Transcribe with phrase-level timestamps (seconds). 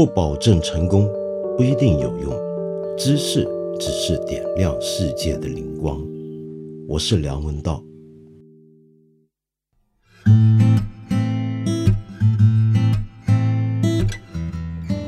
[0.00, 1.06] 不保证成功，
[1.58, 2.32] 不一定有用。
[2.96, 3.46] 知识
[3.78, 6.02] 只是点亮世界的灵光。
[6.88, 7.84] 我是梁文道。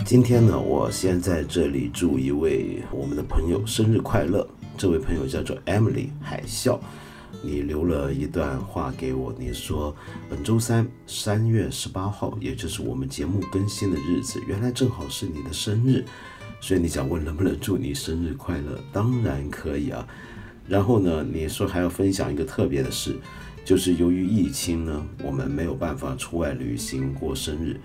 [0.05, 4.47] 今天呢，我先在这里祝一位我们的朋友生日快乐。
[4.77, 6.79] 这位朋友叫做 Emily 海啸。
[7.41, 9.95] 你留了一段话给我，你说
[10.29, 16.05] 本周三三月十八号，也就是我们节目更新的日子，原来正好是你的生日，
[16.61, 18.79] 所以你想问能不能祝你生日快乐？
[18.93, 20.07] 当然可以啊。
[20.69, 23.17] 然后呢，你说还要分享一个特别的事，
[23.65, 27.81] 就是由于疫情呢，我们没有办法出外旅行过生日，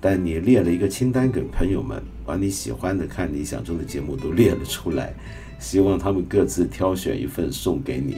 [0.00, 5.14] 但你列了一个清单给朋友们，把你喜欢的、看理想中的节目都列了出来，
[5.58, 8.16] 希望他们各自挑选一份送给你。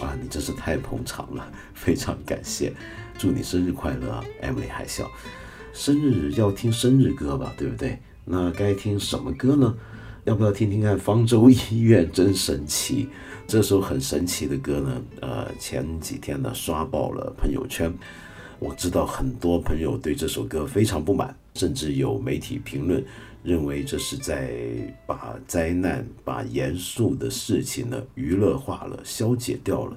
[0.00, 2.72] 啊，你真是太捧场了，非常感谢，
[3.18, 5.06] 祝你生日快乐，Emily 海啸。
[5.72, 7.98] 生日要听生日歌吧，对不对？
[8.24, 9.74] 那该听什么歌呢？
[10.24, 13.04] 要不要听听看《方舟医院真神奇》
[13.46, 15.02] 这首很神奇的歌呢？
[15.20, 17.92] 呃，前几天呢刷爆了朋友圈，
[18.58, 23.04] 我知道很多朋友对这首歌非常不满，甚至有媒体评论。
[23.42, 24.52] 认为这是在
[25.06, 29.96] 把灾难、把严肃的事情呢娱乐化了、消解掉了。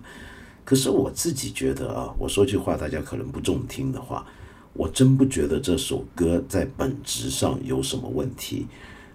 [0.65, 4.25] 可是我自己觉得啊，我说句话，大家可能不中听的话，
[4.73, 8.67] 我真不觉得这首歌在本质上有什么问题。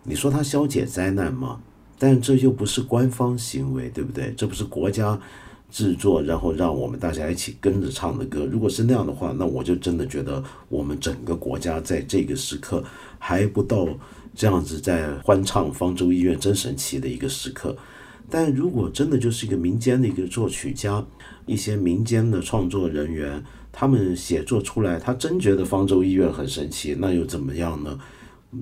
[0.03, 1.61] 你说它消解灾难吗？
[1.99, 4.33] 但这又不是官方行为，对不对？
[4.37, 5.19] 这不是国家
[5.71, 8.45] 制作，然后让我们大家一起跟着唱的歌。
[8.45, 12.83] 如果是那样的话，那我就真的觉得我们整个国家在这个时刻
[13.19, 13.87] 还不到。
[14.35, 17.77] 这样子在欢唱《方舟医院真神奇》的一个时刻，
[18.31, 21.05] 但如果真的就是一个民间的一个作曲家，
[21.45, 27.99] 一些民间的创作人员，他们写作出来，他真觉得方舟医院很神奇，那又怎么样呢？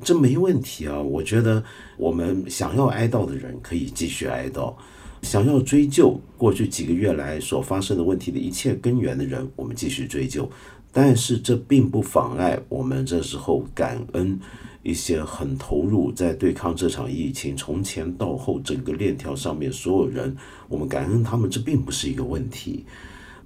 [0.03, 0.99] 这没问题啊！
[0.99, 1.63] 我觉得
[1.99, 4.75] 我们想要哀悼的人可以继续哀悼，
[5.23, 10.51] 想要追究过去几个月来所发生的问题的一切根源的人，我们继续追究。
[10.93, 14.39] 但是这并不妨碍我们这时候感恩。
[14.83, 20.37] 一些很投入在对抗这场疫情，从前到后整个链条上面所有人，
[20.69, 22.85] 我们感恩他们，这并不是一个问题。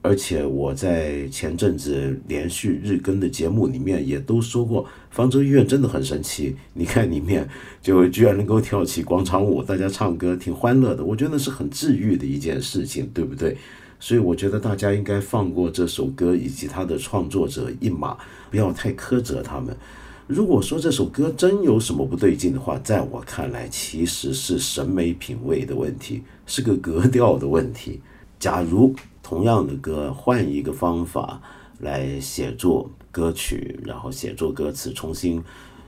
[0.02, 6.56] 而且我在前阵子连续日更的节目里面也都说过，方舟医院真的很神奇。
[6.72, 7.46] 你看里面
[7.82, 13.56] 就居然能够跳起广场舞，大家唱歌挺欢乐的，我觉得那是很治愈的一件事情，对不对？
[13.98, 18.16] 所以我觉得大家应该放过这首歌以及它的创作者一马，
[18.50, 19.76] 不要太苛责他们。
[20.26, 28.00] 如果说这首歌真有什么不对劲的话，在我看来，其实是审美品味的问题，是个格调的问题。
[28.38, 28.94] 假如
[29.30, 31.40] 同样的歌换一个方法
[31.78, 35.40] 来写作歌曲，然后写作歌词，重新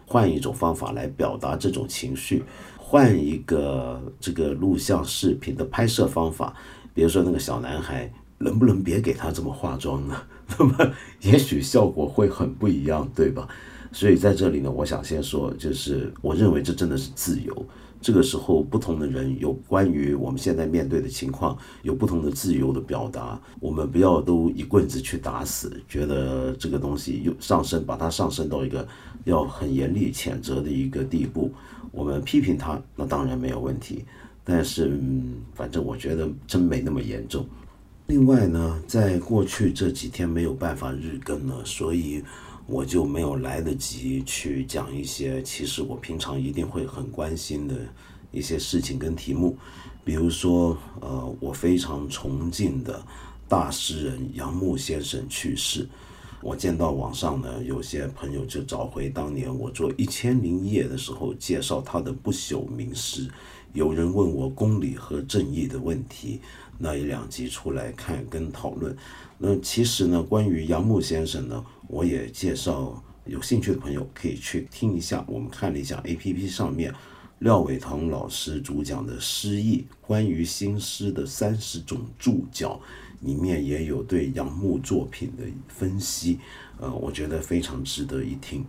[0.07, 2.45] 换一种方法来表达这种情绪，
[2.79, 6.55] 换一个这个录像视频的拍摄方法，
[6.95, 8.09] 比如说那个小男孩，
[8.39, 10.23] 能不能别给他这么化妆呢？
[10.57, 10.93] 那么
[11.23, 13.49] 也许效果会很不一样，对吧？
[13.91, 17.67] 所以在这里呢，我想先说，就是我认为这真的是自由。
[18.03, 23.41] 这个时候，不同的人有关于我们现在面对的情况，有不同的自由的表达。
[23.61, 28.87] 我们不要都一棍子去打死，觉得这个东西又上升，把它上升到一个
[29.25, 31.53] 要很严厉谴责的一个地步。
[31.93, 34.05] 我们批评他，那当然没有问题。
[34.43, 35.01] 但是，
[35.55, 37.47] 反正我觉得真没那么严重。
[38.09, 42.23] 另外呢，在过去这几天没有办法日更了，所以。
[42.67, 47.77] 我就没有来得及去讲一些其实我平常一定会很关心的
[48.31, 49.57] 一些事情跟题目，
[50.05, 53.05] 比如说，呃，我非常崇敬的
[53.49, 55.87] 大诗人杨牧先生去世。
[56.41, 63.29] 我见到网上呢，有些朋友就找回当年我做一千零一夜的时候介绍他的不朽名诗。
[63.75, 66.41] 有人问我公理和正义的问题，
[66.79, 68.97] 那一两集出来看跟讨论。
[69.39, 71.65] 那其实呢，关于杨牧先生呢。
[71.93, 75.23] 我也介绍有兴趣的朋友可以去听一下。
[75.29, 76.91] 我们看了一下 A P P 上面
[77.41, 82.81] 廖伟棠老师主讲的诗意，关于新诗的三十种注脚，
[83.21, 86.39] 里面也有对杨牧作品的分析。
[86.79, 88.65] 呃，我觉得非常值得一听。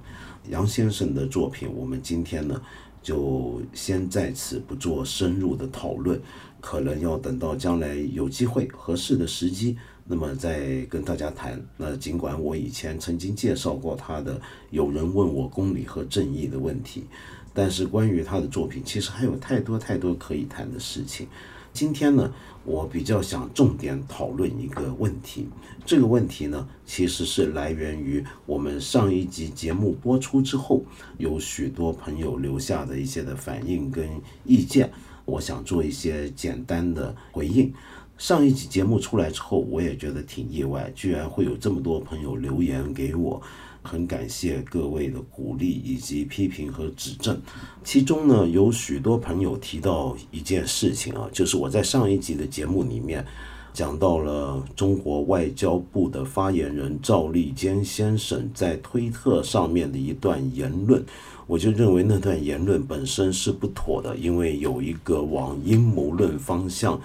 [0.50, 2.62] 杨先生的作品，我们今天呢
[3.02, 6.22] 就先在此不做深入的讨论，
[6.60, 9.78] 可能要等到将来有机会合适的时机。
[10.06, 14.40] 那么再跟大家谈，那尽管我以前曾经介绍过他的，
[14.70, 17.06] 有人问我公理和正义的问题，
[17.54, 21.28] 但是关于他的作品，其实还有太多太多可以谈的事情。
[21.72, 22.32] 今天呢，
[22.66, 25.48] 我比较想重点讨论一个问题。
[25.86, 30.84] 这个问题呢，其实是来源于我们上一集节目播出之后，
[31.18, 34.08] 有许多朋友留下的一些的反应跟
[34.46, 34.92] 意见，
[35.26, 37.74] 我想做一些简单的回应。
[38.18, 43.42] 上一集节目出来之后，我也觉得挺意外，居然会有这么多朋友留言给我。
[43.86, 47.38] 很感谢各位的鼓励以及批评和指正，
[47.84, 53.26] 其中呢有许多朋友提到一件事情啊，就是我在上一集的节目里面
[53.74, 61.04] 讲到了中国外交部的发言人赵立坚先生在推特上面的一段言论，
[61.46, 66.98] 我就认为那段言论本身是不妥的，因为有一个往阴谋论方向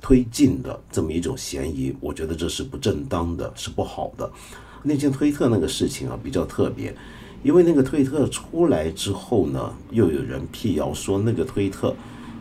[0.00, 4.30] 推进的这么一种嫌疑，我觉得这是不正当的，是不好的。
[4.82, 6.94] 那件推特那个事情啊比较特别，
[7.42, 11.94] 因为那个推特出来之后呢，又有人辟谣说那个推特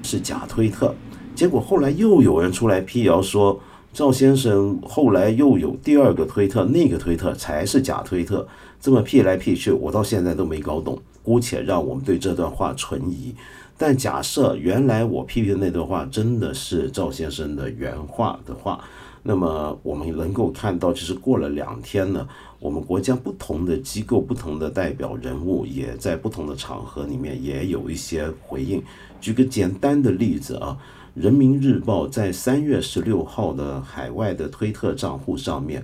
[0.03, 0.93] 是假推特，
[1.35, 3.59] 结果后来又有人出来辟谣说
[3.91, 8.47] 赵先生后来又有第二个推特，那个推特才是假推特，
[8.79, 10.99] 这么辟来辟去，我到现在都没搞懂。
[11.23, 13.35] 姑且让我们对这段话存疑，
[13.77, 18.83] 但假设原来我批评的那段话真的是赵先生的原话的话。
[19.23, 22.25] 那么我们能够看到，就是过了两天呢，
[22.59, 28.81] 我们国家不同的机构、不同的代表人物，也在不同的场合里面也有一些回应。
[29.19, 30.77] 举个简单的例子啊，
[31.21, 35.83] 《人民日报》在三月十六号的海外的推特账户上面，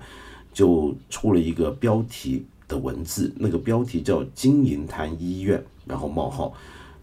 [0.53, 6.53] 就出了一个标题的文字，那个标题叫“金银潭医院”，然后冒号，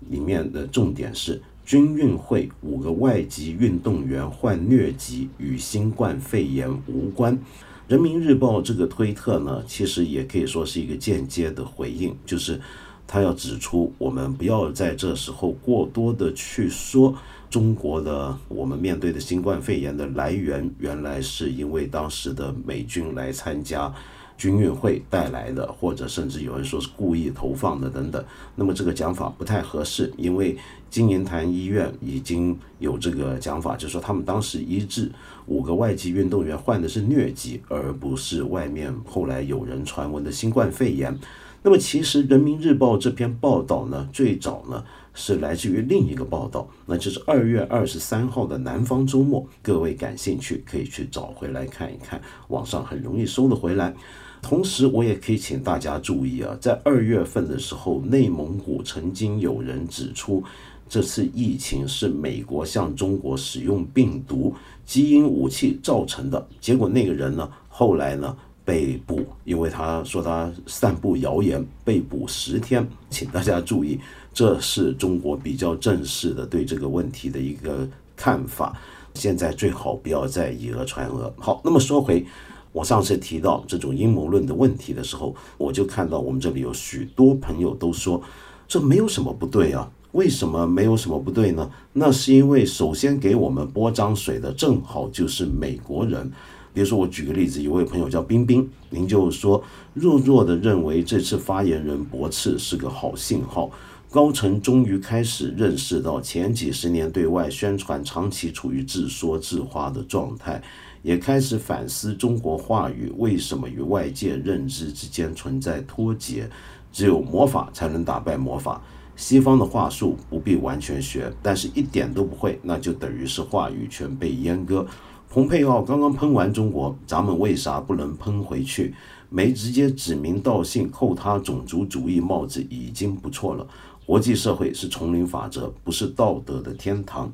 [0.09, 1.43] 里面的重点是。
[1.63, 7.39] 军运会五个外籍运动员患疟疾，与新冠肺炎无关。
[7.87, 12.61] 人民日报这个推特呢，其实也可以说是一个间接的回应，就是
[13.07, 17.15] 他要指出，我们不要在这时候过多的去说
[17.49, 23.95] 中国的我们面对的新冠肺炎的来源，原来是因为当时的美军来参加。
[24.41, 28.25] 军运会带来的，或者甚至有人说是故意投放的等等，
[28.57, 30.57] 那么这个讲法不太合适，因为
[30.89, 35.13] 金银潭医院已经有这个讲法，就说他们当时医治
[35.45, 41.15] 五个外籍运动员患的是疟疾，而不是外面后来有人传闻的新冠肺炎。
[41.63, 44.83] 那么其实人民日报这篇报道呢，最早呢
[45.13, 53.95] 是来自于另一个报道，那就是二月二十三号的南方周末，各位感兴趣可以去找回来看一看，网上很容易搜得回来。
[54.43, 60.43] 同时，我也可以请大家注意啊，在二月份的时候，内蒙古曾经有人指出，
[60.89, 64.53] 这次疫情是美国向中国使用病毒
[64.85, 66.45] 基因武器造成的。
[66.61, 72.85] 结果那个人呢，后来呢被捕，因为他说他散布谣言，被捕十天。
[73.09, 74.01] 请大家注意，
[74.35, 78.77] 这是中国比较正式的对这个问题的一个看法。
[79.15, 81.33] 现在最好不要再以讹传讹。
[81.37, 82.25] 好，那么说回。
[82.73, 88.23] 我上次提到这种阴谋论的问题的时候，我就看到我们这里有许多朋友都说，
[88.69, 89.91] 这没有什么不对啊？
[90.13, 91.71] 为什么没有什么不对呢？
[91.93, 96.31] 那是因为首先给我们泼脏水的正好就是美国人。
[96.73, 99.63] 比如说，我举个例子，有位朋友叫冰冰，您就说
[99.95, 103.71] 弱弱的认为这次发言人驳斥是个好信号，
[104.09, 110.63] 高层终于开始认识到前几十年对外宣传长期处于自说自话的状态。
[111.03, 116.49] 也开始反思中国话语为什么与外界认知之间存在脱节。
[116.93, 118.83] 只有魔法才能打败魔法，
[119.15, 124.85] 西方的话术不必完全学，但是一点都不会，那就等于是话语权被阉割。
[125.29, 128.93] 蓬佩奥刚刚喷完中国，咱们为啥不能喷回去？
[129.29, 133.65] 没直接指名道姓扣他种族主义帽子已经不错了。
[134.05, 137.33] 国际社会是丛林法则，不是道德的天堂。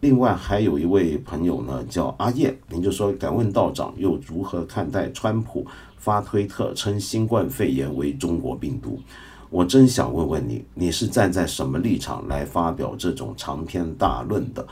[0.00, 9.00] 另外还有一位朋友呢，叫阿燕，您就说敢问道长又如何看待川普发推特称新冠肺炎为中国病毒？
[9.50, 14.64] 我真想问问你，你是站在什么立场来发表这种长篇大论的？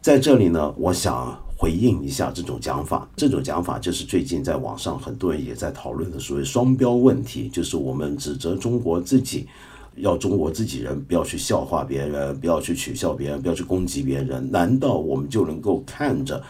[0.00, 3.08] 在这里呢，我想回应一下这种讲法。
[3.14, 9.46] 这种讲法就是最近在网上很多人也在讨论的所谓双标问题，就是我们指责中国自己。
[9.96, 14.50] 要中国自己人不要去笑话别人，不要去取笑别人，不要去攻击别人。
[14.50, 16.42] 难道我们就能够看着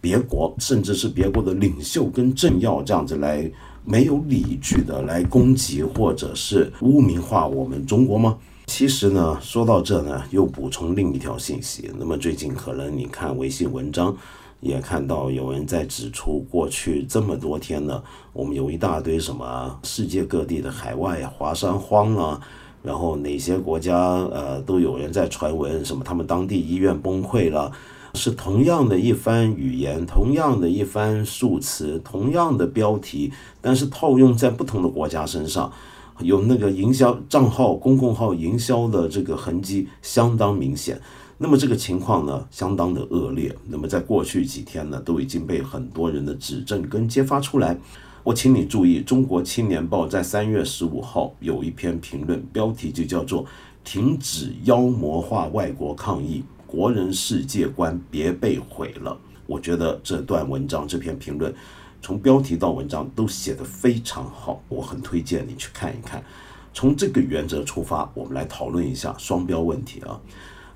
[0.00, 3.50] 别国，甚至是别国的领袖跟政要这样子来
[3.84, 8.38] 没有理据的来攻击或者是污名化我们中国吗？
[8.66, 11.90] 其实呢，说到这呢，又补充另一条信息。
[11.98, 14.16] 那么最近可能你看微信文章，
[14.60, 22.40] 也看到有人在指出，过去这么多天呢，我们有一大堆什么世界各地的海外华山荒了。
[22.84, 27.72] 然后哪些国家呃都有人在传闻什么他们当地医院崩溃了，
[28.12, 35.72] 是同样的一番语言，同样的一番数词，同样的标题，但是套用在不同的国家身上，
[36.20, 41.00] 有那个营销账号、公共号营销的这个痕迹相当明显。
[41.38, 43.56] 那么这个情况呢，相当的恶劣。
[43.66, 47.76] 那么在过去几天呢，都已经被很多人的指证跟揭发出来。
[48.24, 53.44] 我请你注意，《中国青年报》在三月十五号有一篇评论，标题就叫做
[53.84, 59.14] “停止妖魔化外国抗议，国人世界观别被毁了”。
[59.46, 61.54] 我觉得这段文章、这篇评论，
[62.00, 66.24] 从标题到文章都写得非常好，我很推荐你去看一看。
[66.72, 70.18] 从这个原则出发，我们来讨论一下双标问题啊。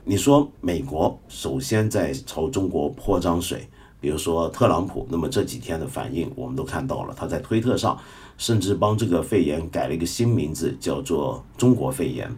[0.05, 3.67] 你说美国首先在朝中国泼脏水，
[4.01, 7.99] 比如说特朗普，那么这几天的反应我们都看到了，他在推特上
[8.37, 12.31] 甚至帮这个肺炎改了一个新名字，叫做中国肺炎。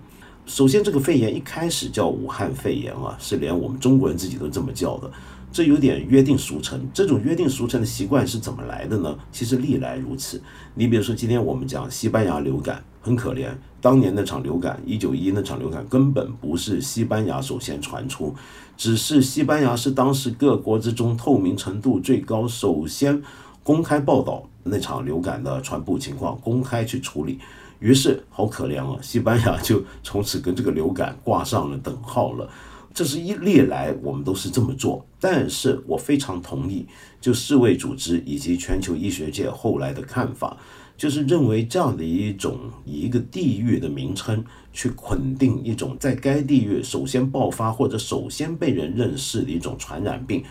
[0.47, 5.11] 首先，这个肺炎一开始叫武汉肺炎啊，是连我们中国人自己都这么叫的，
[5.53, 6.81] 这有点约定俗成。
[6.93, 9.17] 这种约定俗成的习惯是怎么来的呢？
[9.31, 10.43] 其实历来如此。
[10.75, 12.83] 你比如说，今天我们讲西班牙流感。
[13.03, 13.49] 很可怜，
[13.81, 18.35] 当年那场流感，一九一那场流感根本不是西班牙首先传出，
[18.81, 23.23] 只是西班牙是当时各国之中透明程度最高，首先
[23.63, 27.39] 公开报道那场流感的传播情况，公开去处理。
[27.81, 32.49] 于是好可怜啊，西班牙就从此跟这个流感挂上了等号了。
[32.93, 36.87] 这是一历来我们都是这么做，但是我非常同意，
[37.21, 40.57] 就世卫组织以及全球医学界后来的看法。
[40.97, 50.45] 就是认为这样的一种以一个地域的名称去捆定一种在该地域首先爆发或者首先被人认识的一种传染病，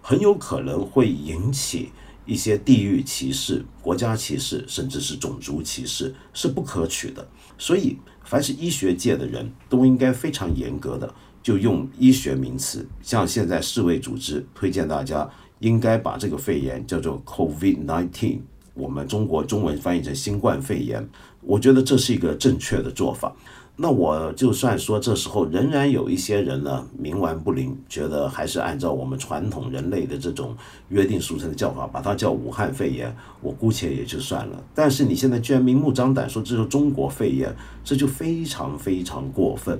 [0.00, 1.92] 很有可能会引起
[2.26, 7.24] 一些地域歧视、国家歧视，甚至是种族歧视，是不可取的。
[7.56, 18.38] 所以，凡是医学界的人都应该非常严格的就用医学名词，像现在世卫组织推荐大家应该把这个肺炎叫做 COVID-19。
[18.74, 21.06] 我们中国中文翻译成新冠肺炎，
[21.42, 23.34] 我觉得这是一个正确的做法。
[23.74, 30.54] 那我就算说这时候仍然有一些人呢冥顽不灵，觉得还是按照我们传统人类的这种
[30.90, 34.62] 约定俗成的叫法，把它叫武汉肺炎，我姑且也就算了。
[34.74, 39.78] 但是你现在居然明目张胆说这是中国肺炎，这就非常非常过分。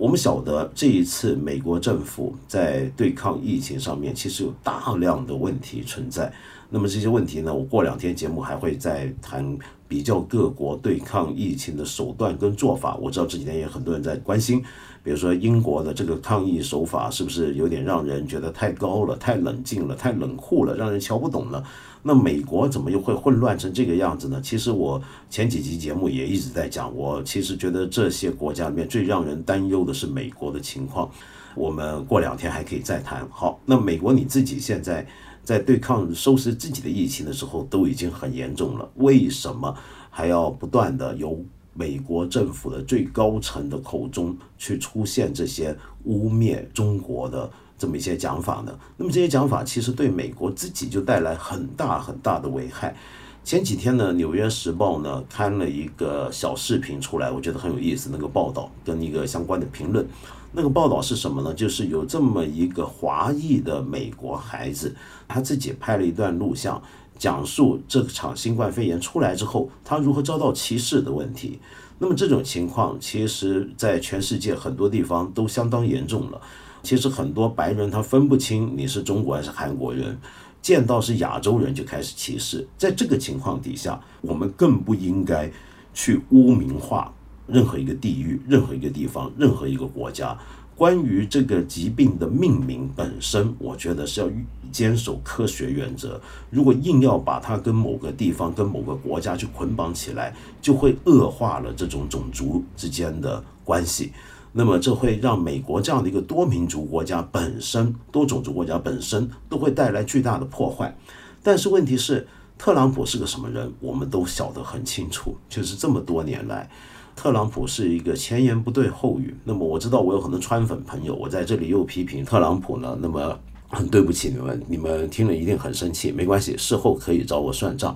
[0.00, 6.32] 我们晓得这一次美国政府在对抗疫情上面其实有大量的问题存在。
[6.70, 12.96] 那么这些问题呢，我过两天节目还会再谈比较各国对抗疫情的手段跟做法。
[12.96, 14.64] 我知道这几天也很多人在关心，
[15.04, 21.62] 比如说英国的这个抗疫手法是不是有点让人觉得太高了、太冷静了、太冷酷了，让人瞧不懂了。
[22.02, 24.40] 那美国怎么又会混乱成这个样子呢？
[24.42, 31.10] 其实我前几集节目也一直在讲，我其实觉得这些国家里面最让人担忧的是美国的情况。
[31.54, 33.28] 我们过两天还可以再谈。
[33.30, 35.06] 好，那美国你自己现在。
[35.42, 38.88] 在对抗收拾自己的疫情的时候，都已经很严重了。
[38.96, 39.74] 为什么
[40.10, 41.42] 还要不断的由
[41.72, 48.78] 美国政府的最高层的口中去出现这些污蔑中国的这么一些讲法呢？
[48.98, 52.94] 那么这些讲法其实对美国自己就带来很大很大的危害。
[53.42, 60.06] 前几天呢，《纽约时报》呢刊了一个小视频出来，我觉得很有意思，那个报道跟一个相关的评论。
[60.52, 61.54] 那个报道是什么呢？
[61.54, 64.94] 就是有这么一个华裔的美国孩子，
[65.26, 66.82] 他自己拍了一段录像，
[67.18, 71.58] 讲述这场新冠肺炎出来之后，他如何遭到歧视的问题。
[71.98, 76.40] 那么这种情况，其实在全世界很多地方都相当严重了。
[76.82, 80.18] 其实很多白人他分不清你是中国还是韩国人，
[80.60, 82.66] 见到是亚洲人就开始歧视。
[82.76, 85.50] 在这个情况底下，我们更不应该
[85.92, 87.12] 去污名化。
[87.46, 90.38] 任何一个地域、任何一个地方、任何一个国家，
[90.76, 94.28] 关于这个疾病的命名本身，我觉得是要
[94.70, 96.20] 坚守科学原则。
[96.48, 100.32] 如果硬要把它跟某个地方、跟某个国家去捆绑起来，
[100.62, 104.12] 就会恶化了这种种族之间的关系。
[104.52, 110.96] 那么，这会让美国这样的一个多民族国家本身、多种族国家本身都会带来巨大的破坏。
[111.42, 112.26] 但是问题是，
[112.58, 116.68] 特朗普是个什么人，我们都晓得很清楚，就是这么多年来。
[117.14, 119.36] 特朗普是一个前言不对后语。
[119.44, 122.98] 那么我知道我有很多川粉朋友，我在这里又批评特朗普呢。
[123.00, 123.38] 那么
[123.68, 126.10] 很对不起你们，你们听了一定很生气。
[126.10, 127.94] 没关系，事后可以找我算账。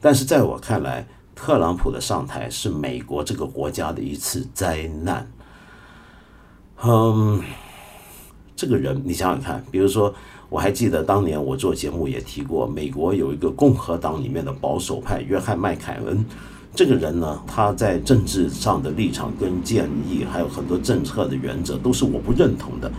[0.00, 5.30] 但是在我看来，特朗普的上台是美国这个国家的一次灾难。
[6.84, 7.40] 嗯，
[8.56, 10.12] 这个人你想想看，比如说，
[10.48, 16.24] 我还记得当年我做节目也提过，美国有一个共和党里面的保守派约翰麦凯恩。
[16.74, 22.90] 这个人呢，他在政治上的立场跟建议，还有很多政策的原则，都是我不认同的。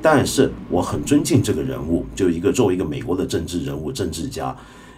[0.00, 4.54] 但是我很尊敬这个人物，就一个作为一个美国的政治人物、政治家，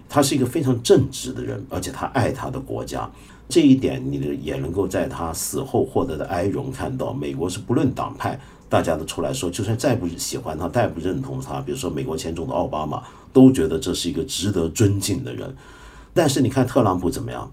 [0.09, 3.09] 他是一个非常正直的人，而且他爱他的国家。
[3.49, 7.13] 这一点你也能够在他死后获得的哀荣看到。
[7.13, 15.55] 美国是不论党派，大家都出来说，就算再不喜欢他，再不认同他，比如说美国前总统奥巴马，都觉得这是一个值得尊敬的人。
[16.13, 17.51] 但是你看特朗普怎么样？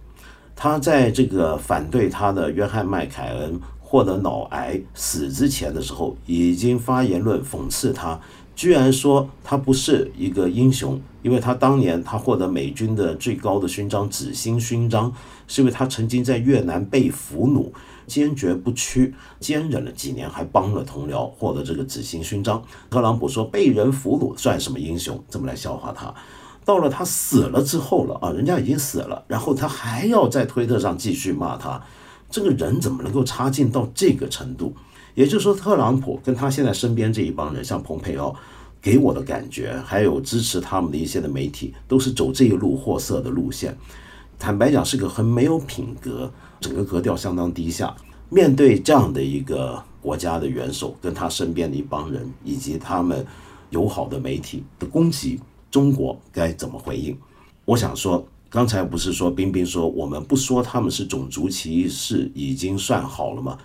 [0.56, 3.60] 他在这个反对他的约翰麦凯恩。
[3.84, 8.18] 获得脑癌死之前的时候，已经发言论讽刺他，
[8.56, 15.12] 居然说他不是一个英雄，因为他当年他获得美军的最高的勋章紫星勋章，
[15.52, 17.70] 是因为他曾经在越南被俘虏，
[18.08, 22.64] 坚决不屈，坚忍了几年，还帮了同僚获得这个紫星勋章。
[22.90, 25.22] 特朗普说被人俘虏算什么英雄？
[25.30, 26.14] 这么来笑话他。
[26.64, 31.84] 到了他死了之后了啊，人家已经死了，然后他还要在推特上继续骂他。
[32.30, 34.74] 这个人怎么能够差劲到这个程度？
[35.16, 38.34] 也就是说，特朗普跟他现在身边这一帮人，像蓬佩奥，
[38.82, 43.78] 给我的感觉，还有支持他们的一些的媒体，都是走这一路货色的路线。
[44.42, 47.96] 坦白讲，是个很没有品格，整个格调相当低下。
[48.28, 53.24] 面对这样的一个国家的元首，跟他身边的一帮人，以及他们
[53.70, 57.16] 友好的媒体的攻击，中国该怎么回应？
[57.66, 58.28] 我想说。
[58.50, 63.58] 刚才不是说冰冰说我们不说他们是种族歧视已经算好了吗？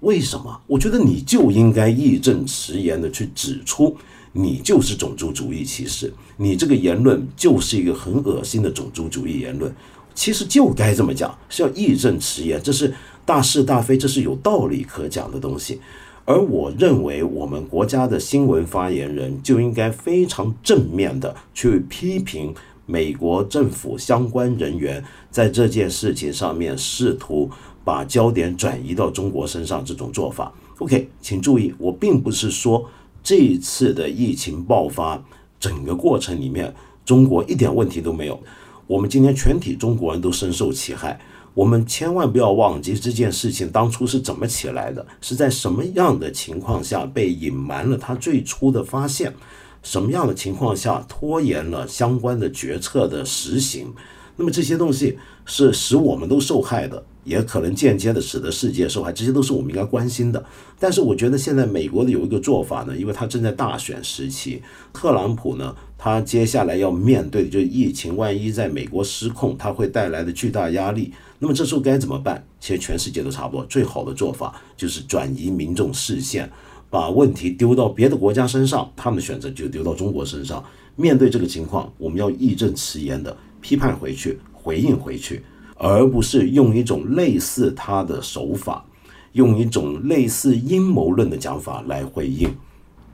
[0.00, 0.60] 为什么？
[0.66, 3.96] 我觉得你就应该义正辞严的去指出，
[4.32, 9.74] 你就是种族主义歧视，你这个言论就是一个很恶心的种族主义言论。
[10.16, 12.92] 其实就该这么讲，是要义正辞严，这是
[13.24, 15.80] 大是大非，这是有道理可讲的东西。
[16.24, 22.52] 而我认为，我们国家的新闻发言人就应该非常正面的去批评。
[22.88, 27.50] 美国政府相关人员在这件事情上面试图
[27.84, 32.88] 把焦点转移到中国身上，这种做法，OK，请注意，我并不是说
[33.24, 35.20] 这一次的疫情爆发
[35.58, 36.72] 整个过程里面
[37.04, 38.40] 中国一点问题都没有。
[38.86, 41.18] 我们今天全体中国人都深受其害，
[41.54, 49.34] 我们千万不要忘记这件事情当初是怎么起来的，是在什么样的情况下被隐瞒了他最初的发现。
[49.82, 53.92] 什么样的情况下拖延了相关的决策的实行？
[54.36, 59.12] 那么这些东西是使我们都受害的，也可能间接的使得世界受害。
[59.12, 60.42] 这些都是我们应该关心的。
[60.78, 64.62] 但是我觉得现在美国的有一个做法呢，因为他正在大选时期，
[64.94, 71.12] 特朗普呢，他接下来要面对的就是疫情，万一在美国失控，他会带来的巨大压力。
[71.38, 72.42] 那么这时候该怎么办？
[72.58, 76.50] 其实全世界都差不多，最好的做法就是转移民众视线。
[76.88, 80.64] 把问题丢到别的国家身上，他们的选择就丢到中国身上。
[80.94, 85.42] 面对这个情况，我们要义正辞严的批判回去，回应回去，
[85.76, 88.84] 而不是用一种类似他的手法，
[89.32, 92.48] 用一种类似阴谋论的讲法来回应。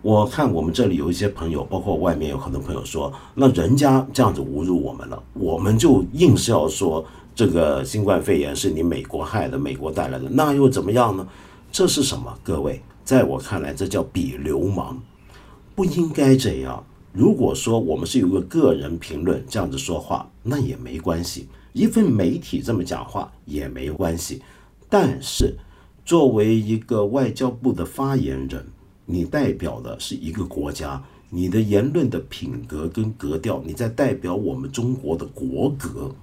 [0.00, 11.26] 我看我们这里有一些朋友，包括外面有很多朋友说，那人家这样子侮辱我们了，我们就硬是要说这个新冠肺炎是你美国害的，美国带来的，那又怎么样呢？
[11.70, 12.36] 这是什么？
[12.42, 12.82] 各位？
[13.04, 15.00] 在我看来，这叫比流氓，
[15.74, 16.84] 不应该这样。
[17.12, 24.42] 如果说我们是有个个人评论这样子说话，那也没关系；一份媒体这么讲话也没关系。
[24.88, 25.54] 但是，
[26.04, 28.64] 作为一个外交部的发言人，
[29.06, 36.14] 你代表的是一个国家，你的言论的品格跟格调，你在代表我们中国的国格。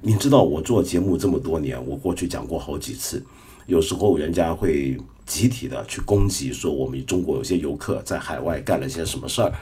[0.00, 3.24] 你知道，我做节目这么多年，我过去讲过好几次，
[3.66, 4.98] 有时候人家会。
[5.24, 9.52] 集体的去攻击，说我们中国有些游客在海外干了些什么事儿，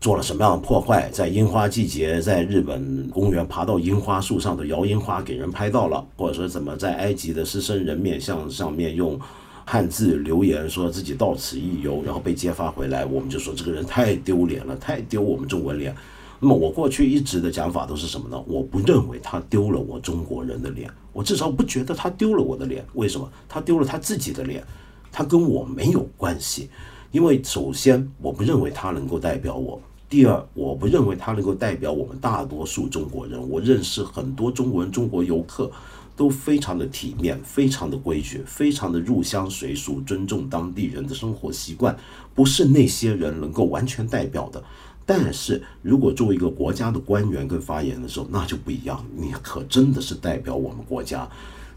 [0.00, 9.20] 做了什么样的破坏，在樱花季节在日本公园爬到樱花树上的摇樱花给人拍到了，或者说怎么在埃及的狮身人面像上面用
[9.66, 15.94] 汉字留言说自己到此一游，然后被揭发回来，我们就说这个人太丢脸了，太丢我们中国脸。
[16.40, 18.42] 那么我过去一直的讲法都是什么呢？
[18.46, 22.82] 我不认为他丢了我中国人的脸，我至少不觉得他丢了我的脸。
[22.94, 23.30] 为什么？
[23.46, 24.64] 他丢了他自己的脸，
[25.12, 26.70] 他跟我没有关系。
[27.12, 29.78] 因为首先我不认为他能够代表我，
[30.10, 33.40] 第二我不认为他能够代表我们大多数中国人。
[33.48, 35.70] 我认识很多中国人、中国游客
[36.16, 41.96] 都非常的体面、非常的规矩、非常的入乡随俗，尊重当地人的生活习惯，
[42.34, 44.60] 不是那些人能够完全代表的。
[45.06, 49.06] 但是如果作为一个国家的官员跟发言的时候，那就不一样。
[49.16, 51.28] 你可真的是代表我们国家，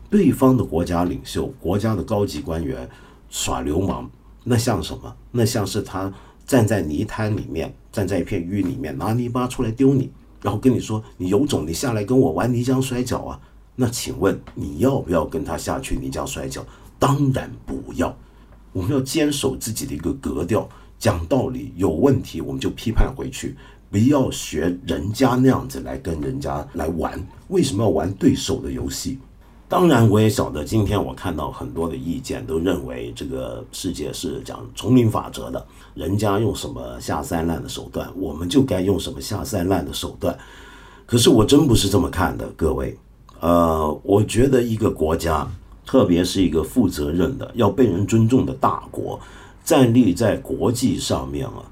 [0.09, 2.89] 对方的国家领袖、国家的高级官员
[3.29, 4.09] 耍流氓，
[4.43, 5.15] 那像什么？
[5.31, 6.11] 那像是他
[6.45, 13.39] 站在泥滩里面，站在一片淤里面，拿泥巴出来丢你，然后跟你说：“你有种，你下来跟我玩泥浆摔跤啊！”
[13.75, 16.65] 那请问你要不要跟他下去泥浆摔跤？
[16.99, 18.15] 当然不要。
[18.71, 20.67] 我们要坚守自己的一个格调。
[20.99, 23.57] 讲道理，有问题我们就批判回去，
[23.91, 27.21] 不要学人家那样子来跟人家来玩。
[27.49, 29.19] 为什么要玩对手的游戏？
[29.73, 40.37] 当然，我也晓得，今天我看到很多的意见都认为这个世界是讲丛林法则的，人家用什么下三滥的手段，我们就该用什么下三滥的手段。
[41.07, 42.95] 可是我真不是这么看的，各位。
[43.39, 45.49] 呃，我觉得一个国家，
[45.87, 49.19] 特别是一个负责任的、要被人尊重的大国。
[49.65, 51.65] 站立在国际上面啊，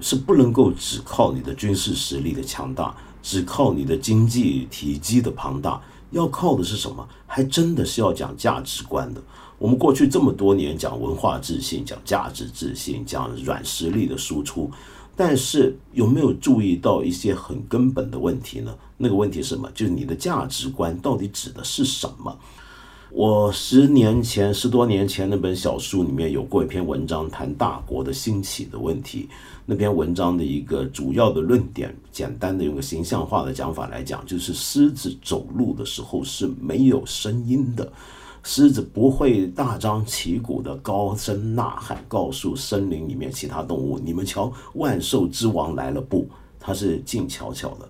[0.00, 7.06] 是不能够只靠你的军事实力的强大，只靠你的经济体积的庞大，要靠的是什么？
[7.26, 9.22] 还真的是要讲价值观的。
[9.58, 14.70] 我们过去这么多年讲文化自信、讲价值自信、讲软实力的输出，
[15.14, 18.74] 但是有没有注意到一些很根本的问题呢？
[18.96, 19.70] 那个问题是什么？
[19.74, 22.36] 就是你的价值观到底指的是什么？
[23.12, 29.28] 我十年前、十多年前那本小书里面有过一篇文章，谈大国的兴起的问题。
[29.70, 37.88] 那篇文章的一个主要的论点，简单的用个形象化的讲法来讲，就是狮子走路的时候是没有声音的，
[38.42, 46.28] 狮子不会大张旗鼓的高声呐喊，告诉森林里面其他动物：“你们瞧，万兽之王来了！”不，
[46.58, 47.88] 它是静悄悄的。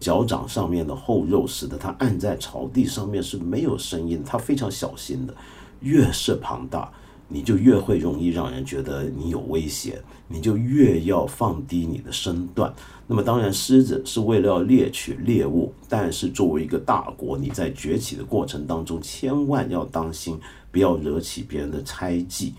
[0.00, 5.34] 脚掌上面的厚肉使得它按在草地上面是没有声音，它非常小心的。
[5.80, 6.90] 越是庞大，
[7.28, 12.72] 你就越会容易让人觉得你有威胁，你就越要放低你的身段。
[13.06, 20.38] 那么当然，狮子是为了要猎取猎物，但是作为一个大国，你在崛起的过程当中，千万要当心，
[20.70, 22.54] 不要惹起别人的猜忌。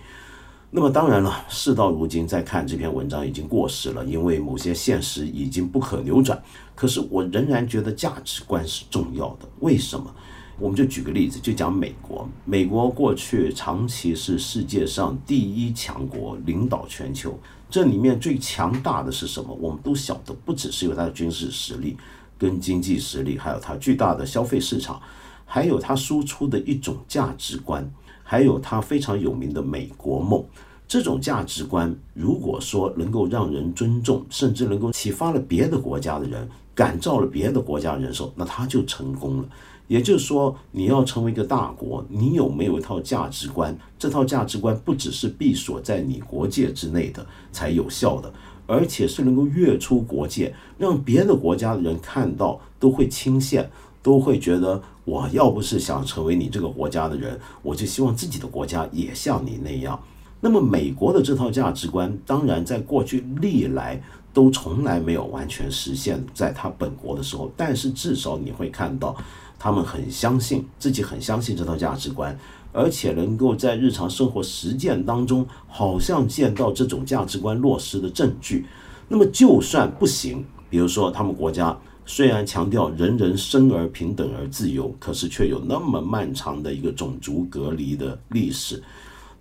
[0.71, 6.39] 那么当然了，事到如今再看这篇文章已经过时了，因为某些现实已经不可扭转。
[6.75, 9.49] 可是我仍然觉得价值观是重要的。
[9.61, 10.13] 为什么？
[10.59, 12.27] 我们就举个例子，就讲美国。
[12.43, 17.39] 美国过去长期是世界上第一强国，领导全球。
[17.69, 19.53] 这里面最强大的是什么？
[19.61, 21.95] 我们都晓得，不只是有它的军事实力、
[22.37, 25.01] 跟经济实力，还有它巨大的消费市场，
[25.45, 27.89] 还有它输出的一种价值观。
[28.21, 30.45] 还有它非常有名的美国梦，
[30.87, 39.49] 这种价值观，如果说能够让人尊重，甚至能够启发了别的国家的人，感召了别的国家人手，那他就成功了。
[39.89, 43.77] 也就是说，你要成为一个大国，你有没有一套价值观？
[43.97, 48.31] 这套价值观不只是闭锁在你国界之内的才有效的，
[48.65, 53.65] 而且是能够跃出国界，让别的国家的人看到都会倾羡。
[54.01, 59.99] 都会觉得，我要不是想成为你这个国家的人，我就希望自己的国家也像你那样。
[60.39, 64.01] 那么，美国的这套价值观，当然在过去历来
[64.33, 69.13] 都从来没有完全实现在他本国的时候，但是至少你会看到，
[69.59, 72.35] 他们很相信自己，很相信这套价值观，
[72.71, 78.65] 而且能够在日常生活实践当中，好像见到这种价值观落实的证据。
[79.07, 81.77] 那么，就算不行，比如说他们国家。
[82.11, 88.81] 虽然强调人人生而平等而自由，可是却有那么漫长的一个种族隔离的历史。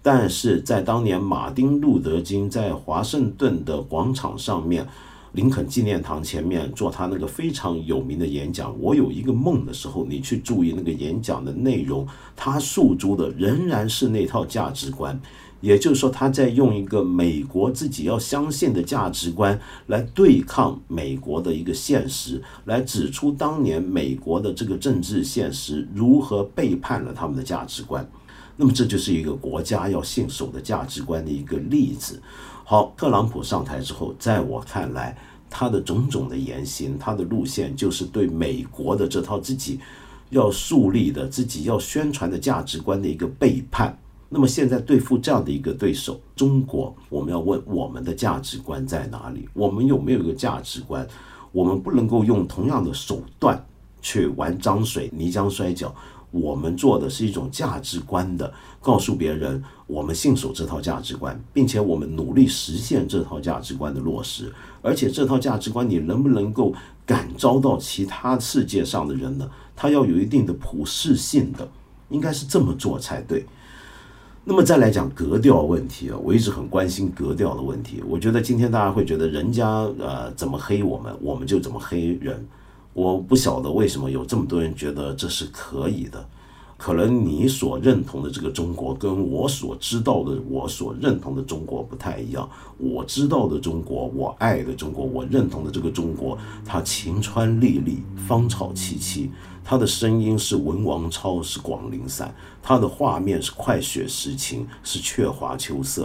[0.03, 4.87] 但是在当年马丁路德金在华盛顿的广场上面，
[5.33, 15.21] 林肯纪念堂前面做他那个非常有名的演讲“我有一个梦”的时候，你去注意那个演讲的内容，他诉诸的仍然是那套价值观。
[15.61, 28.09] 也就是说，他在用一个美国自己要相信的价值观来对抗美国的一个现实，来指出当年美国的这个政治现实如何背叛了他们的价值观。
[28.57, 32.23] 那么，这就是一个国家要信守的价值观的一个例子。
[32.71, 35.17] 好，特朗普上台之后，在我看来，
[35.49, 39.81] 他的种种的言行，他的路线就是对美国的这套自己
[40.29, 43.99] 要树立的、自己要宣传的价值观的一个背叛。
[44.29, 49.49] 那么现在对付这样的一个对手，中国，我们要问我们的价值观在哪里？
[49.55, 51.09] 我们有没有一个价值观？
[51.53, 53.65] 我们不能够用同样的手段
[54.03, 55.91] 去玩脏水、泥浆摔跤。
[56.31, 58.53] 我们做的是一种价值观的，
[58.83, 64.53] 告诉别人我们信守这套价值观，并且我们努力实现这套价值观的落实。
[64.83, 66.73] 而且这套价值观你能不能够
[67.05, 69.51] 感召到其他世界上的人呢？
[69.75, 71.69] 它要有一定的普适性的，
[72.11, 73.45] 应该是这么做才对。
[74.45, 78.03] 那么再来讲格调问题啊，我一直很关心格调的问题。
[78.07, 79.67] 我觉得今天大家会觉得人家
[79.99, 82.47] 呃怎么黑我们，我们就怎么黑人。
[82.93, 86.29] 我不晓得为什么有这么多人觉得这是可以的。
[86.79, 92.49] 可能你所认同的这个中国，跟我所知道的、我所认同的中国不太一样。
[92.79, 99.29] 我知道的中国，我爱的中国，我认同的这个中国，它晴川历历，芳草萋萋。
[99.65, 102.29] 他的声音是文王超，是广陵散；
[102.63, 106.05] 他的画面是快雪时晴，是鹊华秋色；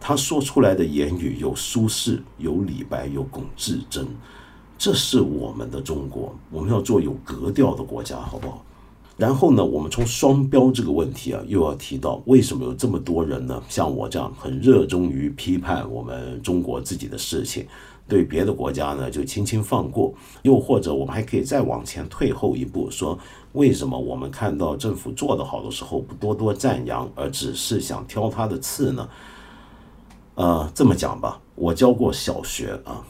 [0.00, 4.06] 他说出来的言语有苏轼，有李白，有龚自珍，
[4.78, 8.64] 这是我们的中国，我们要做有格调的国家，好不好？
[9.16, 13.62] 然后呢，我们从双标这个问题啊，又要提到为什么有这么多人呢？
[13.68, 17.64] 像我这样很热衷于批判我们中国自己的事情，
[18.08, 20.12] 对别的国家呢就轻轻放过。
[20.42, 23.16] 又或者我们还可以再往前退后一步，说
[23.52, 29.08] 为什么我们看到政府做得好的时候不多多赞扬，而只是想挑他的刺呢？
[30.34, 33.00] 呃，这么讲吧，我教过小学啊，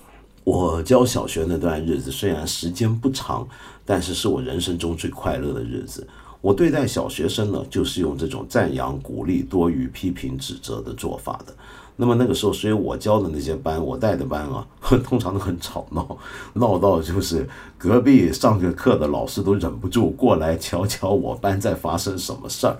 [0.45, 3.49] 我教小学那段日子虽然时间不长，
[3.85, 6.07] 但是是我人生中最快乐的日子。
[6.41, 11.55] 我对待小学生呢，就是用这种赞扬、鼓励多于批评、指责的做法的。
[11.97, 14.67] 那么那个时候，所以我教的那些班，我带的班啊，
[15.03, 16.19] 通常都很吵闹，
[16.53, 22.77] 闹到就是隔壁上着课的老师都忍不住过来瞧瞧我班在发生什么事儿。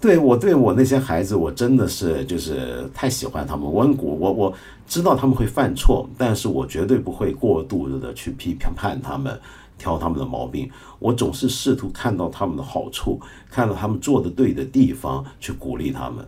[0.00, 3.70] 对我对我那些孩子，我真的是就是太喜欢他们。
[3.70, 4.54] 我我我
[4.86, 9.38] 知道他们会犯错，但是我绝对不会过度的去批评判他们，
[9.78, 10.70] 挑他们的毛病。
[10.98, 16.26] 我总是试图看到他们的好处，看到他们做的对的地方，去鼓励他们。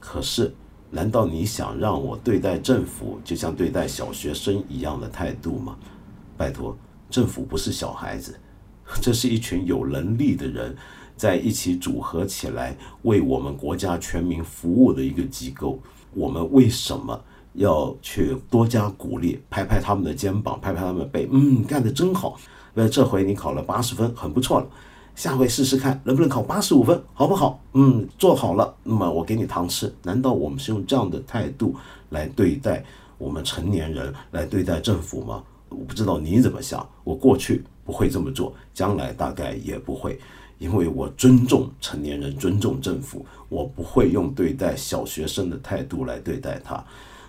[0.00, 0.54] 可是，
[0.90, 5.76] 难道你想让我对待政府就像对待小学生一样的态度吗？
[6.36, 6.76] 拜托，
[7.08, 8.38] 政府不是小孩子，
[9.00, 10.76] 这是一群有能力的人。
[11.14, 15.78] 在一起组合起来为我们国家全民服务的一个机构，
[16.14, 21.28] 我们为什么要去多加鼓励，拍拍他们的肩膀，拍拍他们的背？
[21.30, 22.40] 嗯，干得真好！
[22.74, 24.66] 那这回你考了八十分，很不错了。
[25.14, 27.60] 下回试试看能不能考八十五分，好不好？
[27.74, 29.94] 嗯，做好了，那么我给你糖吃。
[30.02, 31.74] 难道我们是用这样的态度
[32.08, 32.82] 来对待
[33.18, 35.42] 我们成年人，来对待政府吗？
[35.68, 40.18] 我不知道你怎么想，我过去不会这么做，将来大概也不会。
[40.58, 46.82] 因为我尊重成年人，尊重政府，我不会用对待小学生的态度来对待他。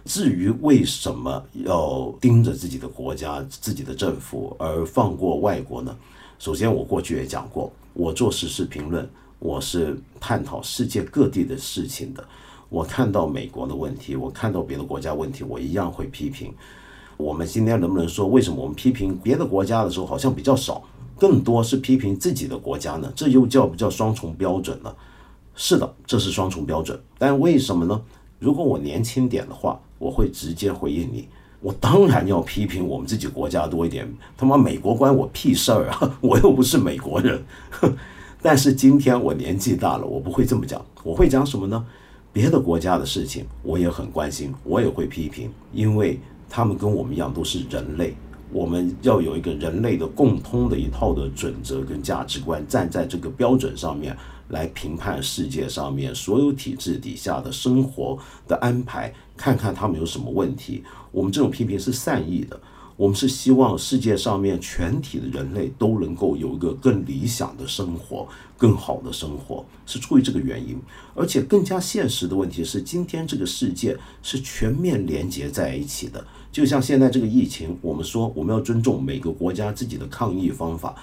[0.05, 5.95] 至于为什么要盯着自己的国家、自己的政府而放过外国呢？
[6.37, 9.07] 首先，我过去也讲过，我做时事评论，
[9.39, 12.23] 我是探讨世界各地的事情的。
[12.67, 16.53] 我看到美国的问题，我看到别的国家问题，我一样会批评。
[17.15, 20.83] 我们今天能不能说，为什么我们批评别的国家的时候好像比较少？
[21.17, 24.93] 更多是批评自己的国家呢，这又叫不叫双重标准呢？
[25.55, 26.99] 是的，这是双重标准。
[27.17, 28.01] 但为什么呢？
[28.43, 31.29] 如果我年轻点的话，我会直接回应你。
[31.61, 34.05] 我当然要批评我们自己国家多一点。
[34.35, 36.13] 他妈美国关我屁事儿啊！
[36.19, 37.41] 我又不是美国人。
[38.43, 40.85] 但是今天我年纪大了，我不会这么讲。
[41.03, 41.85] 我会讲什么呢？
[42.33, 48.13] 别的国家的事情我也很关心，我也会批评，因为他们跟我们一样都是人类。
[48.51, 54.13] 我们要有一个人类的共通的一套的准则跟价值观，站在这个标准上面
[54.53, 60.83] 来评判世界上面所有体制底下的生活的安排，看看他们有什么问题。
[61.11, 62.59] 我们这种批评是善意的，
[62.95, 70.79] 我们是希望世界上面全体的人类都能够有一个更理想的生活、更好的生活，是出于这个原因。
[71.15, 76.23] 而且更加现实的问题是，今天这个世界是全面连接在一起的。
[76.51, 80.95] 就像现在这个疫情，我们说我们要尊重每个国家自己的抗疫方法，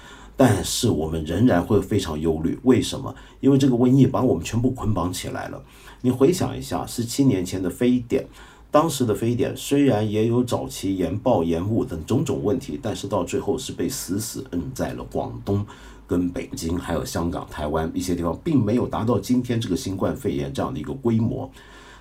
[0.42, 2.58] 但是我们仍然会非常忧虑。
[2.62, 3.14] 为什么？
[3.40, 5.62] 因为这个瘟疫把我们全部捆绑起来了。
[6.00, 8.24] 你回想一下，十七年前的非典，
[8.70, 15.62] 当时的非典虽然也有早期延报延误等种种问题，但是到最后是被死死摁在了广东、
[16.06, 21.50] 跟北京、还有香港、台湾一些地方，并没有达到今天这个新冠肺炎这样的一个规模。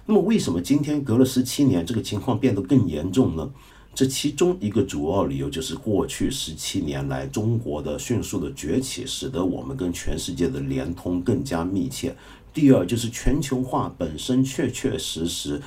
[0.06, 3.50] 那么，为什么今天隔了十七年，这个情况变得更严重呢？
[3.94, 12.16] 这其中一个主要理由就是过去十七年来中国的迅速的崛起，使得我们跟全世界的联通更加密切。
[12.54, 15.62] 第二，就是全球化本身确确实实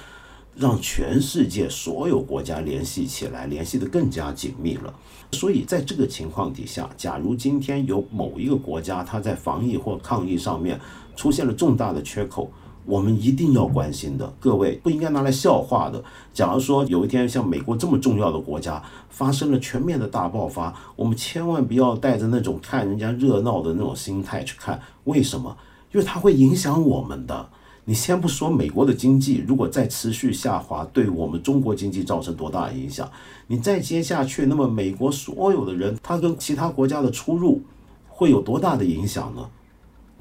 [0.57, 4.95] 让全世界所有国家联系起来，联系得更加紧密了。
[5.33, 10.81] 所以，在这个情况底下，假如今天有某一个国家它在防疫或抗疫上面
[11.17, 12.51] 出现了重大的缺口，
[12.85, 16.03] 我们一定要关心的，各位不应该拿来笑话的。
[16.35, 24.81] 假如说有一天像美国这么重要的国家发生了全面的大爆发，我们千万不要带着那种看人家热闹的那种心态去看。
[25.05, 25.57] 为什么？
[25.93, 27.49] 因为它会影响我们的。
[27.85, 33.11] 你先不说美国的经济如果再持续下滑，对我们中国经济造成多大影响？
[33.49, 37.61] 你再接下去，那么美国所有的人他跟其他国家的出入
[38.09, 39.49] 会有多大的影响呢？